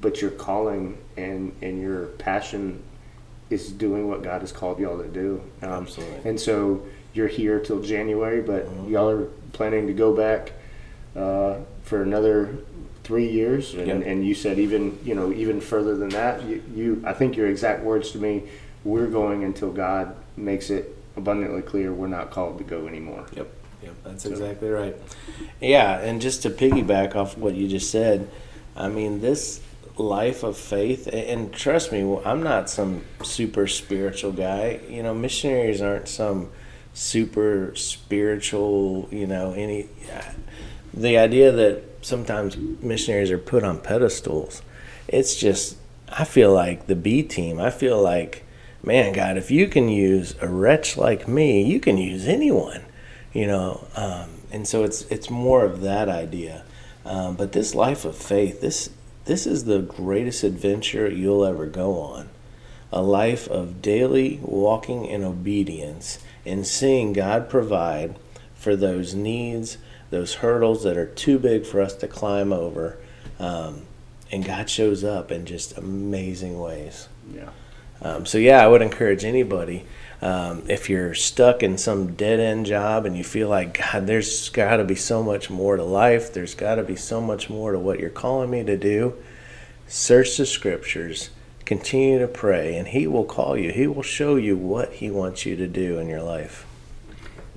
but 0.00 0.20
your 0.20 0.30
calling 0.30 0.98
and 1.16 1.54
and 1.62 1.80
your 1.80 2.06
passion 2.06 2.82
is 3.50 3.72
doing 3.72 4.08
what 4.08 4.22
God 4.22 4.42
has 4.42 4.52
called 4.52 4.78
y'all 4.78 4.98
to 4.98 5.08
do. 5.08 5.40
Um, 5.62 5.70
Absolutely. 5.70 6.30
And 6.30 6.38
so 6.38 6.86
you're 7.14 7.28
here 7.28 7.58
till 7.60 7.80
January, 7.80 8.42
but 8.42 8.66
mm-hmm. 8.66 8.92
y'all 8.92 9.08
are 9.08 9.24
planning 9.52 9.86
to 9.86 9.94
go 9.94 10.14
back 10.14 10.52
uh, 11.18 11.60
for 11.82 12.02
another 12.02 12.58
three 13.04 13.30
years, 13.30 13.74
and, 13.74 13.86
yep. 13.86 14.02
and, 14.04 14.26
you 14.26 14.34
said 14.34 14.58
even 14.58 14.98
you 15.02 15.14
know 15.14 15.32
even 15.32 15.60
further 15.60 15.96
than 15.96 16.10
that. 16.10 16.42
You, 16.44 16.62
you, 16.74 17.02
I 17.06 17.12
think 17.12 17.36
your 17.36 17.48
exact 17.48 17.82
words 17.82 18.10
to 18.12 18.18
me, 18.18 18.44
we're 18.84 19.06
going 19.06 19.44
until 19.44 19.72
God 19.72 20.14
makes 20.36 20.70
it 20.70 20.96
abundantly 21.16 21.62
clear 21.62 21.92
we're 21.92 22.06
not 22.06 22.30
called 22.30 22.58
to 22.58 22.64
go 22.64 22.86
anymore. 22.86 23.26
Yep. 23.34 23.48
Yep, 23.82 23.94
that's 24.04 24.24
so. 24.24 24.30
exactly 24.30 24.68
right. 24.68 24.96
Yeah, 25.60 26.00
and 26.00 26.20
just 26.20 26.42
to 26.42 26.50
piggyback 26.50 27.14
off 27.14 27.38
what 27.38 27.54
you 27.54 27.68
just 27.68 27.90
said, 27.90 28.28
I 28.76 28.88
mean 28.88 29.20
this 29.20 29.60
life 29.96 30.42
of 30.42 30.56
faith 30.56 31.08
and 31.12 31.52
trust 31.52 31.90
me 31.90 32.18
i'm 32.24 32.40
not 32.40 32.70
some 32.70 33.02
super 33.24 33.66
spiritual 33.66 34.30
guy 34.30 34.80
you 34.88 35.02
know 35.02 35.12
missionaries 35.12 35.82
aren't 35.82 36.06
some 36.06 36.48
super 36.94 37.72
spiritual 37.74 39.08
you 39.10 39.26
know 39.26 39.52
any 39.52 39.88
the 40.92 41.16
idea 41.16 41.52
that 41.52 41.82
sometimes 42.02 42.56
missionaries 42.56 43.30
are 43.30 43.38
put 43.38 43.62
on 43.62 43.78
pedestals 43.78 44.62
it's 45.08 45.36
just 45.36 45.76
i 46.08 46.24
feel 46.24 46.52
like 46.52 46.86
the 46.86 46.96
b 46.96 47.22
team 47.22 47.60
i 47.60 47.70
feel 47.70 48.00
like 48.00 48.44
man 48.82 49.12
god 49.12 49.36
if 49.36 49.50
you 49.50 49.66
can 49.66 49.88
use 49.88 50.34
a 50.40 50.48
wretch 50.48 50.96
like 50.96 51.26
me 51.26 51.62
you 51.62 51.80
can 51.80 51.96
use 51.98 52.26
anyone 52.26 52.84
you 53.32 53.46
know 53.46 53.86
um, 53.96 54.28
and 54.50 54.66
so 54.66 54.84
it's 54.84 55.02
it's 55.02 55.28
more 55.28 55.64
of 55.64 55.80
that 55.80 56.08
idea 56.08 56.64
um, 57.04 57.36
but 57.36 57.52
this 57.52 57.74
life 57.74 58.04
of 58.04 58.16
faith 58.16 58.60
this 58.60 58.90
this 59.28 59.46
is 59.46 59.64
the 59.64 59.82
greatest 59.82 60.42
adventure 60.42 61.06
you'll 61.06 61.44
ever 61.44 61.66
go 61.66 62.00
on. 62.00 62.30
A 62.90 63.02
life 63.02 63.46
of 63.46 63.82
daily 63.82 64.40
walking 64.40 65.04
in 65.04 65.22
obedience 65.22 66.18
and 66.46 66.66
seeing 66.66 67.12
God 67.12 67.50
provide 67.50 68.16
for 68.54 68.74
those 68.74 69.14
needs, 69.14 69.76
those 70.10 70.36
hurdles 70.36 70.82
that 70.84 70.96
are 70.96 71.06
too 71.06 71.38
big 71.38 71.66
for 71.66 71.80
us 71.80 71.94
to 71.96 72.08
climb 72.08 72.52
over. 72.52 72.98
Um, 73.38 73.82
and 74.30 74.44
God 74.44 74.68
shows 74.68 75.04
up 75.04 75.30
in 75.30 75.46
just 75.46 75.76
amazing 75.78 76.58
ways. 76.58 77.08
Yeah. 77.32 77.50
Um, 78.00 78.26
so, 78.26 78.38
yeah, 78.38 78.62
I 78.62 78.68
would 78.68 78.82
encourage 78.82 79.24
anybody 79.24 79.84
um, 80.20 80.64
if 80.68 80.90
you're 80.90 81.14
stuck 81.14 81.62
in 81.62 81.78
some 81.78 82.14
dead 82.14 82.40
end 82.40 82.66
job 82.66 83.06
and 83.06 83.16
you 83.16 83.24
feel 83.24 83.48
like, 83.48 83.78
God, 83.78 84.06
there's 84.06 84.48
got 84.48 84.76
to 84.76 84.84
be 84.84 84.94
so 84.96 85.22
much 85.22 85.48
more 85.48 85.76
to 85.76 85.84
life, 85.84 86.32
there's 86.32 86.54
got 86.54 86.76
to 86.76 86.82
be 86.82 86.96
so 86.96 87.20
much 87.20 87.48
more 87.48 87.72
to 87.72 87.78
what 87.78 88.00
you're 88.00 88.10
calling 88.10 88.50
me 88.50 88.64
to 88.64 88.76
do, 88.76 89.14
search 89.86 90.36
the 90.36 90.46
scriptures, 90.46 91.30
continue 91.64 92.18
to 92.18 92.28
pray, 92.28 92.76
and 92.76 92.88
He 92.88 93.06
will 93.06 93.24
call 93.24 93.56
you. 93.56 93.70
He 93.70 93.86
will 93.86 94.02
show 94.02 94.36
you 94.36 94.56
what 94.56 94.94
He 94.94 95.10
wants 95.10 95.46
you 95.46 95.54
to 95.56 95.68
do 95.68 95.98
in 95.98 96.08
your 96.08 96.22
life. 96.22 96.66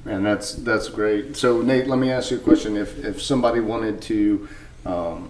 Man, 0.03 0.23
that's 0.23 0.53
that's 0.55 0.89
great. 0.89 1.37
So, 1.37 1.61
Nate, 1.61 1.87
let 1.87 1.99
me 1.99 2.11
ask 2.11 2.31
you 2.31 2.37
a 2.37 2.39
question. 2.39 2.75
If 2.75 3.03
if 3.05 3.21
somebody 3.21 3.59
wanted 3.59 4.01
to 4.03 4.49
um, 4.85 5.29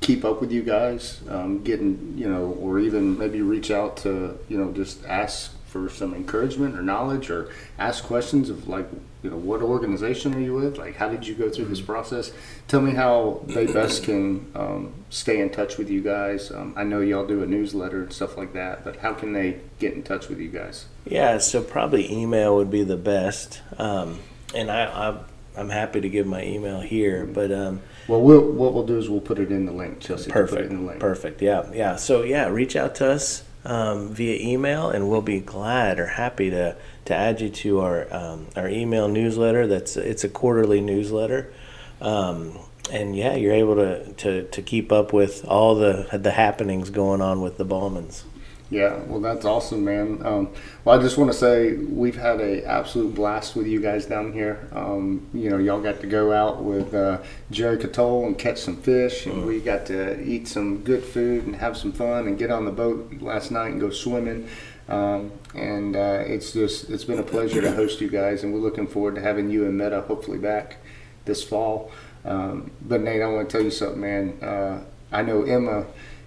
keep 0.00 0.24
up 0.24 0.40
with 0.40 0.50
you 0.50 0.62
guys, 0.62 1.20
um, 1.28 1.62
getting 1.62 2.14
you 2.16 2.28
know, 2.28 2.46
or 2.60 2.80
even 2.80 3.16
maybe 3.16 3.42
reach 3.42 3.70
out 3.70 3.96
to 3.98 4.38
you 4.48 4.58
know, 4.58 4.72
just 4.72 5.04
ask 5.06 5.52
for 5.66 5.88
some 5.88 6.14
encouragement 6.14 6.76
or 6.76 6.82
knowledge 6.82 7.30
or 7.30 7.50
ask 7.78 8.02
questions 8.04 8.50
of 8.50 8.66
like 8.68 8.88
you 9.22 9.30
know 9.30 9.36
what 9.36 9.62
organization 9.62 10.34
are 10.34 10.40
you 10.40 10.54
with 10.54 10.78
like 10.78 10.96
how 10.96 11.08
did 11.08 11.26
you 11.26 11.34
go 11.34 11.48
through 11.48 11.64
this 11.64 11.78
mm-hmm. 11.78 11.92
process 11.92 12.32
tell 12.68 12.80
me 12.80 12.92
how 12.92 13.40
they 13.46 13.66
best 13.66 14.04
can 14.04 14.50
um, 14.54 14.92
stay 15.10 15.40
in 15.40 15.50
touch 15.50 15.78
with 15.78 15.88
you 15.88 16.02
guys 16.02 16.50
um, 16.50 16.72
i 16.76 16.84
know 16.84 17.00
y'all 17.00 17.26
do 17.26 17.42
a 17.42 17.46
newsletter 17.46 18.02
and 18.02 18.12
stuff 18.12 18.36
like 18.36 18.52
that 18.52 18.84
but 18.84 18.96
how 18.96 19.12
can 19.12 19.32
they 19.32 19.58
get 19.78 19.94
in 19.94 20.02
touch 20.02 20.28
with 20.28 20.38
you 20.38 20.48
guys 20.48 20.86
yeah 21.06 21.38
so 21.38 21.62
probably 21.62 22.12
email 22.12 22.54
would 22.56 22.70
be 22.70 22.84
the 22.84 22.96
best 22.96 23.62
um, 23.78 24.18
and 24.54 24.70
I, 24.70 24.84
I 24.84 25.18
I'm 25.56 25.70
happy 25.70 26.00
to 26.00 26.08
give 26.08 26.26
my 26.26 26.44
email 26.44 26.80
here, 26.80 27.24
but 27.24 27.50
um, 27.50 27.80
well, 28.08 28.20
we'll 28.20 28.52
what 28.52 28.74
we'll 28.74 28.86
do 28.86 28.98
is 28.98 29.08
we'll 29.08 29.22
put 29.22 29.38
it 29.38 29.50
in 29.50 29.64
the 29.64 29.72
link. 29.72 30.00
Chelsea, 30.00 30.30
perfect. 30.30 30.70
in 30.70 30.82
the 30.82 30.86
link. 30.86 31.00
Perfect. 31.00 31.40
Yeah, 31.40 31.70
yeah. 31.72 31.96
So 31.96 32.22
yeah, 32.22 32.48
reach 32.48 32.76
out 32.76 32.94
to 32.96 33.10
us 33.10 33.42
um, 33.66 34.14
via 34.14 34.38
email, 34.40 34.88
and 34.90 35.10
we'll 35.10 35.20
be 35.20 35.40
glad 35.40 35.98
or 35.98 36.06
happy 36.06 36.50
to, 36.50 36.76
to 37.04 37.14
add 37.14 37.40
you 37.40 37.50
to 37.50 37.80
our 37.80 38.14
um, 38.14 38.46
our 38.56 38.68
email 38.68 39.08
newsletter. 39.08 39.66
That's 39.66 39.96
it's 39.96 40.24
a 40.24 40.28
quarterly 40.28 40.80
newsletter, 40.80 41.52
um, 42.00 42.58
and 42.90 43.16
yeah, 43.16 43.34
you're 43.34 43.52
able 43.52 43.74
to, 43.74 44.12
to, 44.12 44.44
to 44.44 44.62
keep 44.62 44.92
up 44.92 45.12
with 45.12 45.44
all 45.44 45.74
the 45.74 46.08
the 46.12 46.30
happenings 46.30 46.90
going 46.90 47.20
on 47.20 47.42
with 47.42 47.58
the 47.58 47.66
Baumans. 47.66 48.22
Yeah, 48.68 48.96
well, 49.04 49.20
that's 49.20 49.44
awesome, 49.44 49.84
man. 49.84 50.20
Um, 50.24 50.50
well, 50.84 50.98
I 50.98 51.02
just 51.02 51.16
want 51.16 51.30
to 51.30 51.38
say 51.38 51.74
we've 51.74 52.16
had 52.16 52.40
a 52.40 52.64
absolute 52.64 53.14
blast 53.14 53.54
with 53.54 53.68
you 53.68 53.80
guys 53.80 54.06
down 54.06 54.32
here. 54.32 54.68
Um, 54.72 55.28
you 55.32 55.50
know, 55.50 55.58
y'all 55.58 55.80
got 55.80 56.00
to 56.00 56.08
go 56.08 56.32
out 56.32 56.64
with 56.64 56.92
uh, 56.92 57.18
Jerry 57.52 57.78
Catole 57.78 58.26
and 58.26 58.36
catch 58.36 58.58
some 58.58 58.76
fish, 58.76 59.26
and 59.26 59.46
we 59.46 59.60
got 59.60 59.86
to 59.86 60.20
eat 60.20 60.48
some 60.48 60.82
good 60.82 61.04
food 61.04 61.46
and 61.46 61.54
have 61.56 61.76
some 61.76 61.92
fun 61.92 62.26
and 62.26 62.36
get 62.36 62.50
on 62.50 62.64
the 62.64 62.72
boat 62.72 63.12
last 63.20 63.52
night 63.52 63.70
and 63.70 63.80
go 63.80 63.90
swimming. 63.90 64.48
Um, 64.88 65.30
and 65.54 65.94
uh, 65.94 66.24
it's 66.26 66.52
just 66.52 66.90
it's 66.90 67.04
been 67.04 67.20
a 67.20 67.24
pleasure 67.24 67.60
to 67.60 67.70
host 67.72 68.00
you 68.00 68.08
guys, 68.08 68.42
and 68.42 68.52
we're 68.52 68.60
looking 68.60 68.88
forward 68.88 69.14
to 69.14 69.20
having 69.20 69.48
you 69.48 69.64
and 69.64 69.78
Metta 69.78 70.00
hopefully 70.02 70.38
back 70.38 70.78
this 71.24 71.44
fall. 71.44 71.92
Um, 72.24 72.72
but 72.82 73.00
Nate, 73.00 73.22
I 73.22 73.28
want 73.28 73.48
to 73.48 73.56
tell 73.56 73.64
you 73.64 73.70
something, 73.70 74.00
man. 74.00 74.38
Uh, 74.42 74.82
I 75.12 75.22
know 75.22 75.44
Emma 75.44 75.86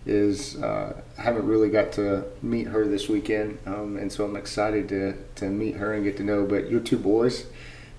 is 0.10 0.57
uh, 0.62 0.99
haven't 1.18 1.45
really 1.45 1.70
got 1.70 1.91
to 1.93 2.26
meet 2.41 2.68
her 2.68 2.86
this 2.88 3.07
weekend, 3.07 3.60
um, 3.66 3.95
and 3.97 4.12
so 4.12 4.26
I'm 4.26 4.36
excited 4.36 4.89
to 4.89 5.14
to 5.36 5.45
meet 5.45 5.76
her 5.76 5.93
and 5.93 6.03
get 6.03 6.18
to 6.18 6.24
know. 6.24 6.45
But 6.45 6.70
your 6.70 6.80
two 6.80 6.97
boys, 6.97 7.45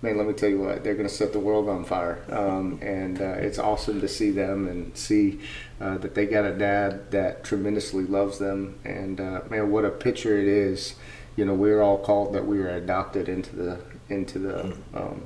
man, 0.02 0.18
let 0.18 0.26
me 0.26 0.32
tell 0.32 0.48
you 0.48 0.60
what, 0.60 0.82
they're 0.82 0.94
going 0.94 1.08
to 1.08 1.14
set 1.14 1.32
the 1.32 1.38
world 1.38 1.68
on 1.68 1.84
fire, 1.84 2.22
um, 2.30 2.80
and 2.82 3.20
uh, 3.20 3.36
it's 3.38 3.58
awesome 3.58 4.00
to 4.00 4.08
see 4.08 4.30
them 4.30 4.66
and 4.66 4.96
see 4.96 5.40
uh, 5.80 5.98
that 5.98 6.14
they 6.14 6.26
got 6.26 6.44
a 6.44 6.52
dad 6.52 7.10
that 7.12 7.44
tremendously 7.44 8.04
loves 8.04 8.38
them. 8.38 8.78
And 8.84 9.20
uh, 9.20 9.42
man, 9.48 9.70
what 9.70 9.84
a 9.84 9.90
picture 9.90 10.38
it 10.38 10.48
is! 10.48 10.96
You 11.36 11.44
know, 11.44 11.54
we're 11.54 11.80
all 11.80 11.98
called 11.98 12.34
that 12.34 12.46
we 12.46 12.58
were 12.58 12.70
adopted 12.70 13.28
into 13.28 13.54
the 13.54 13.78
into 14.08 14.40
the 14.40 14.76
um, 14.94 15.22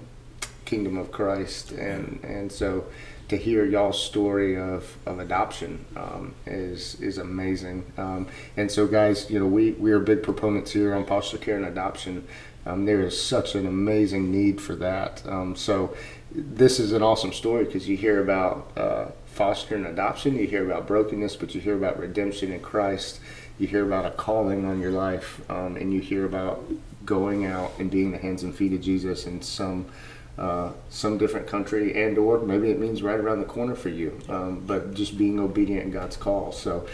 kingdom 0.67 0.99
of 0.99 1.11
Christ, 1.11 1.73
and 1.73 2.21
and 2.23 2.53
so 2.53 2.85
to 3.29 3.37
hear 3.37 3.65
y'all's 3.65 4.03
story 4.03 4.59
of, 4.59 4.97
of 5.07 5.19
adoption 5.19 5.85
um, 5.97 6.35
is 6.47 7.01
is 7.01 7.19
amazing. 7.19 7.91
Um, 7.97 8.29
and 8.57 8.71
so, 8.71 8.87
guys, 8.87 9.31
you 9.31 9.39
know, 9.39 9.47
we, 9.47 9.73
we 9.73 9.93
are 9.93 9.99
big 9.99 10.23
proponents 10.23 10.73
here 10.73 10.95
on 10.95 11.07
foster 11.07 11.39
care 11.39 11.57
and 11.57 11.65
adoption. 11.65 12.27
Um, 12.67 12.87
there 12.87 13.01
is 13.01 13.21
such 13.21 13.55
an 13.55 13.67
amazing 13.67 14.31
need 14.31 14.61
for 14.61 14.75
that. 14.77 15.23
Um, 15.27 15.57
so, 15.57 15.97
this 16.31 16.81
is 16.81 16.93
an 16.93 17.03
awesome 17.03 17.33
story 17.33 17.65
because 17.65 17.89
you 17.89 17.97
hear 17.97 18.23
about 18.23 18.71
uh, 18.77 19.07
foster 19.27 19.75
and 19.75 19.87
adoption, 19.87 20.37
you 20.37 20.47
hear 20.47 20.65
about 20.65 20.87
brokenness, 20.87 21.37
but 21.37 21.55
you 21.55 21.61
hear 21.61 21.77
about 21.77 21.99
redemption 21.99 22.53
in 22.53 22.61
Christ. 22.61 23.21
You 23.59 23.69
hear 23.69 23.85
about 23.87 24.05
a 24.05 24.11
calling 24.11 24.65
on 24.65 24.81
your 24.81 24.91
life, 24.91 25.41
um, 25.49 25.77
and 25.77 25.93
you 25.95 26.01
hear 26.01 26.25
about 26.25 26.65
going 27.05 27.45
out 27.47 27.73
and 27.79 27.91
being 27.91 28.11
the 28.11 28.19
hands 28.19 28.43
and 28.43 28.55
feet 28.55 28.73
of 28.73 28.81
Jesus 28.81 29.27
in 29.27 29.43
some 29.43 29.87
uh, 30.37 30.73
some 30.89 31.17
different 31.17 31.47
country 31.47 32.03
and 32.03 32.19
or 32.19 32.41
maybe 32.41 32.71
it 32.71 32.79
means 32.79 33.03
right 33.03 33.21
around 33.21 33.41
the 33.41 33.47
corner 33.47 33.75
for 33.75 33.89
you 33.89 34.19
um, 34.29 34.61
but 34.67 34.93
just 34.95 35.17
being 35.17 35.39
obedient 35.39 35.85
in 35.85 35.91
god's 35.91 36.17
call. 36.17 36.51
So 36.53 36.87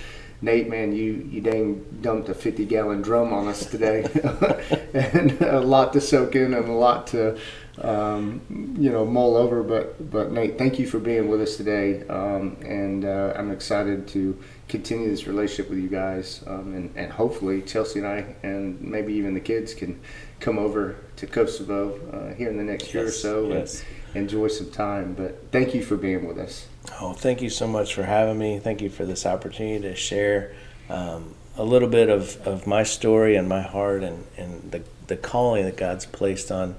nate 0.42 0.68
man 0.68 0.92
you 0.92 1.28
you 1.30 1.40
dang 1.40 1.84
dumped 2.00 2.28
a 2.28 2.34
50 2.34 2.64
gallon 2.66 3.02
drum 3.02 3.32
on 3.32 3.48
us 3.48 3.66
today. 3.66 4.06
And 4.92 5.40
a 5.40 5.60
lot 5.60 5.92
to 5.92 6.00
soak 6.00 6.34
in 6.34 6.52
and 6.52 6.68
a 6.68 6.72
lot 6.72 7.06
to 7.08 7.38
um, 7.80 8.40
you 8.78 8.90
know 8.90 9.06
mull 9.06 9.36
over 9.36 9.62
but 9.62 10.10
but 10.10 10.32
nate 10.32 10.58
thank 10.58 10.78
you 10.78 10.86
for 10.86 10.98
being 10.98 11.28
with 11.28 11.40
us 11.40 11.56
today. 11.56 12.06
Um, 12.08 12.56
and 12.62 13.04
uh, 13.04 13.32
i'm 13.36 13.50
excited 13.50 14.06
to 14.08 14.36
continue 14.68 15.08
this 15.08 15.26
relationship 15.26 15.70
with 15.70 15.78
you 15.78 15.88
guys 15.88 16.44
um, 16.46 16.74
and, 16.74 16.92
and 16.96 17.12
hopefully 17.12 17.62
chelsea 17.62 18.00
and 18.00 18.08
i 18.08 18.34
and 18.42 18.80
maybe 18.80 19.14
even 19.14 19.34
the 19.34 19.40
kids 19.40 19.74
can 19.74 20.00
come 20.40 20.58
over 20.58 20.96
to 21.16 21.26
Kosovo 21.26 22.00
uh, 22.10 22.34
here 22.34 22.48
in 22.48 22.56
the 22.56 22.64
next 22.64 22.86
yes, 22.86 22.94
year 22.94 23.06
or 23.06 23.10
so 23.10 23.48
yes. 23.48 23.84
and 24.14 24.22
enjoy 24.22 24.48
some 24.48 24.70
time. 24.70 25.14
But 25.14 25.50
thank 25.52 25.74
you 25.74 25.82
for 25.82 25.96
being 25.96 26.26
with 26.26 26.38
us. 26.38 26.66
Oh, 27.00 27.12
thank 27.12 27.42
you 27.42 27.50
so 27.50 27.68
much 27.68 27.94
for 27.94 28.02
having 28.02 28.38
me. 28.38 28.58
Thank 28.58 28.80
you 28.80 28.90
for 28.90 29.04
this 29.04 29.26
opportunity 29.26 29.82
to 29.82 29.94
share 29.94 30.54
um, 30.88 31.34
a 31.56 31.64
little 31.64 31.88
bit 31.88 32.08
of, 32.08 32.36
of 32.46 32.66
my 32.66 32.82
story 32.82 33.36
and 33.36 33.48
my 33.48 33.62
heart 33.62 34.02
and, 34.02 34.24
and 34.36 34.72
the, 34.72 34.82
the 35.06 35.16
calling 35.16 35.64
that 35.66 35.76
God's 35.76 36.06
placed 36.06 36.50
on, 36.50 36.76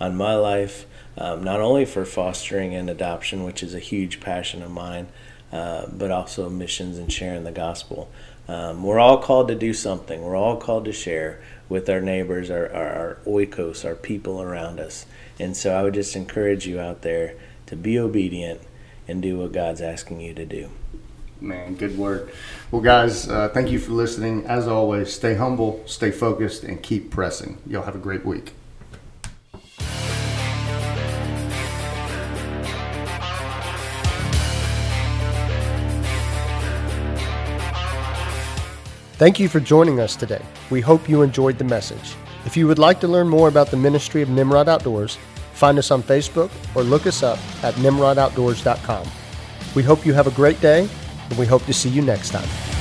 on 0.00 0.16
my 0.16 0.34
life, 0.34 0.86
um, 1.16 1.44
not 1.44 1.60
only 1.60 1.84
for 1.84 2.04
fostering 2.04 2.74
and 2.74 2.90
adoption, 2.90 3.44
which 3.44 3.62
is 3.62 3.74
a 3.74 3.78
huge 3.78 4.20
passion 4.20 4.62
of 4.62 4.70
mine, 4.70 5.06
uh, 5.52 5.86
but 5.86 6.10
also 6.10 6.50
missions 6.50 6.98
and 6.98 7.12
sharing 7.12 7.44
the 7.44 7.52
gospel. 7.52 8.10
Um, 8.48 8.82
we're 8.82 8.98
all 8.98 9.18
called 9.18 9.48
to 9.48 9.54
do 9.54 9.72
something. 9.72 10.20
We're 10.20 10.36
all 10.36 10.56
called 10.56 10.84
to 10.86 10.92
share 10.92 11.40
with 11.68 11.88
our 11.88 12.00
neighbors, 12.00 12.50
our, 12.50 12.70
our, 12.72 12.92
our 12.92 13.18
oikos, 13.26 13.84
our 13.84 13.94
people 13.94 14.42
around 14.42 14.80
us. 14.80 15.06
And 15.38 15.56
so 15.56 15.74
I 15.74 15.82
would 15.82 15.94
just 15.94 16.16
encourage 16.16 16.66
you 16.66 16.80
out 16.80 17.02
there 17.02 17.34
to 17.66 17.76
be 17.76 17.98
obedient 17.98 18.60
and 19.08 19.22
do 19.22 19.38
what 19.38 19.52
God's 19.52 19.80
asking 19.80 20.20
you 20.20 20.34
to 20.34 20.44
do. 20.44 20.70
Man, 21.40 21.74
good 21.74 21.98
word. 21.98 22.32
Well, 22.70 22.80
guys, 22.80 23.28
uh, 23.28 23.48
thank 23.48 23.70
you 23.70 23.78
for 23.78 23.92
listening. 23.92 24.46
As 24.46 24.66
always, 24.66 25.12
stay 25.12 25.34
humble, 25.34 25.82
stay 25.86 26.10
focused, 26.10 26.64
and 26.64 26.82
keep 26.82 27.10
pressing. 27.10 27.58
Y'all 27.66 27.82
have 27.82 27.96
a 27.96 27.98
great 27.98 28.24
week. 28.24 28.52
Thank 39.24 39.40
you 39.40 39.48
for 39.48 39.58
joining 39.58 40.00
us 40.00 40.16
today. 40.16 40.42
We 40.68 40.82
hope 40.82 41.08
you 41.08 41.22
enjoyed 41.22 41.56
the 41.56 41.64
message. 41.64 42.14
If 42.44 42.58
you 42.58 42.66
would 42.66 42.78
like 42.78 43.00
to 43.00 43.08
learn 43.08 43.26
more 43.26 43.48
about 43.48 43.70
the 43.70 43.76
ministry 43.78 44.20
of 44.20 44.28
Nimrod 44.28 44.68
Outdoors, 44.68 45.16
find 45.54 45.78
us 45.78 45.90
on 45.90 46.02
Facebook 46.02 46.50
or 46.74 46.82
look 46.82 47.06
us 47.06 47.22
up 47.22 47.38
at 47.64 47.72
nimrodoutdoors.com. 47.76 49.08
We 49.74 49.82
hope 49.82 50.04
you 50.04 50.12
have 50.12 50.26
a 50.26 50.30
great 50.32 50.60
day, 50.60 50.86
and 51.30 51.38
we 51.38 51.46
hope 51.46 51.64
to 51.64 51.72
see 51.72 51.88
you 51.88 52.02
next 52.02 52.32
time. 52.32 52.73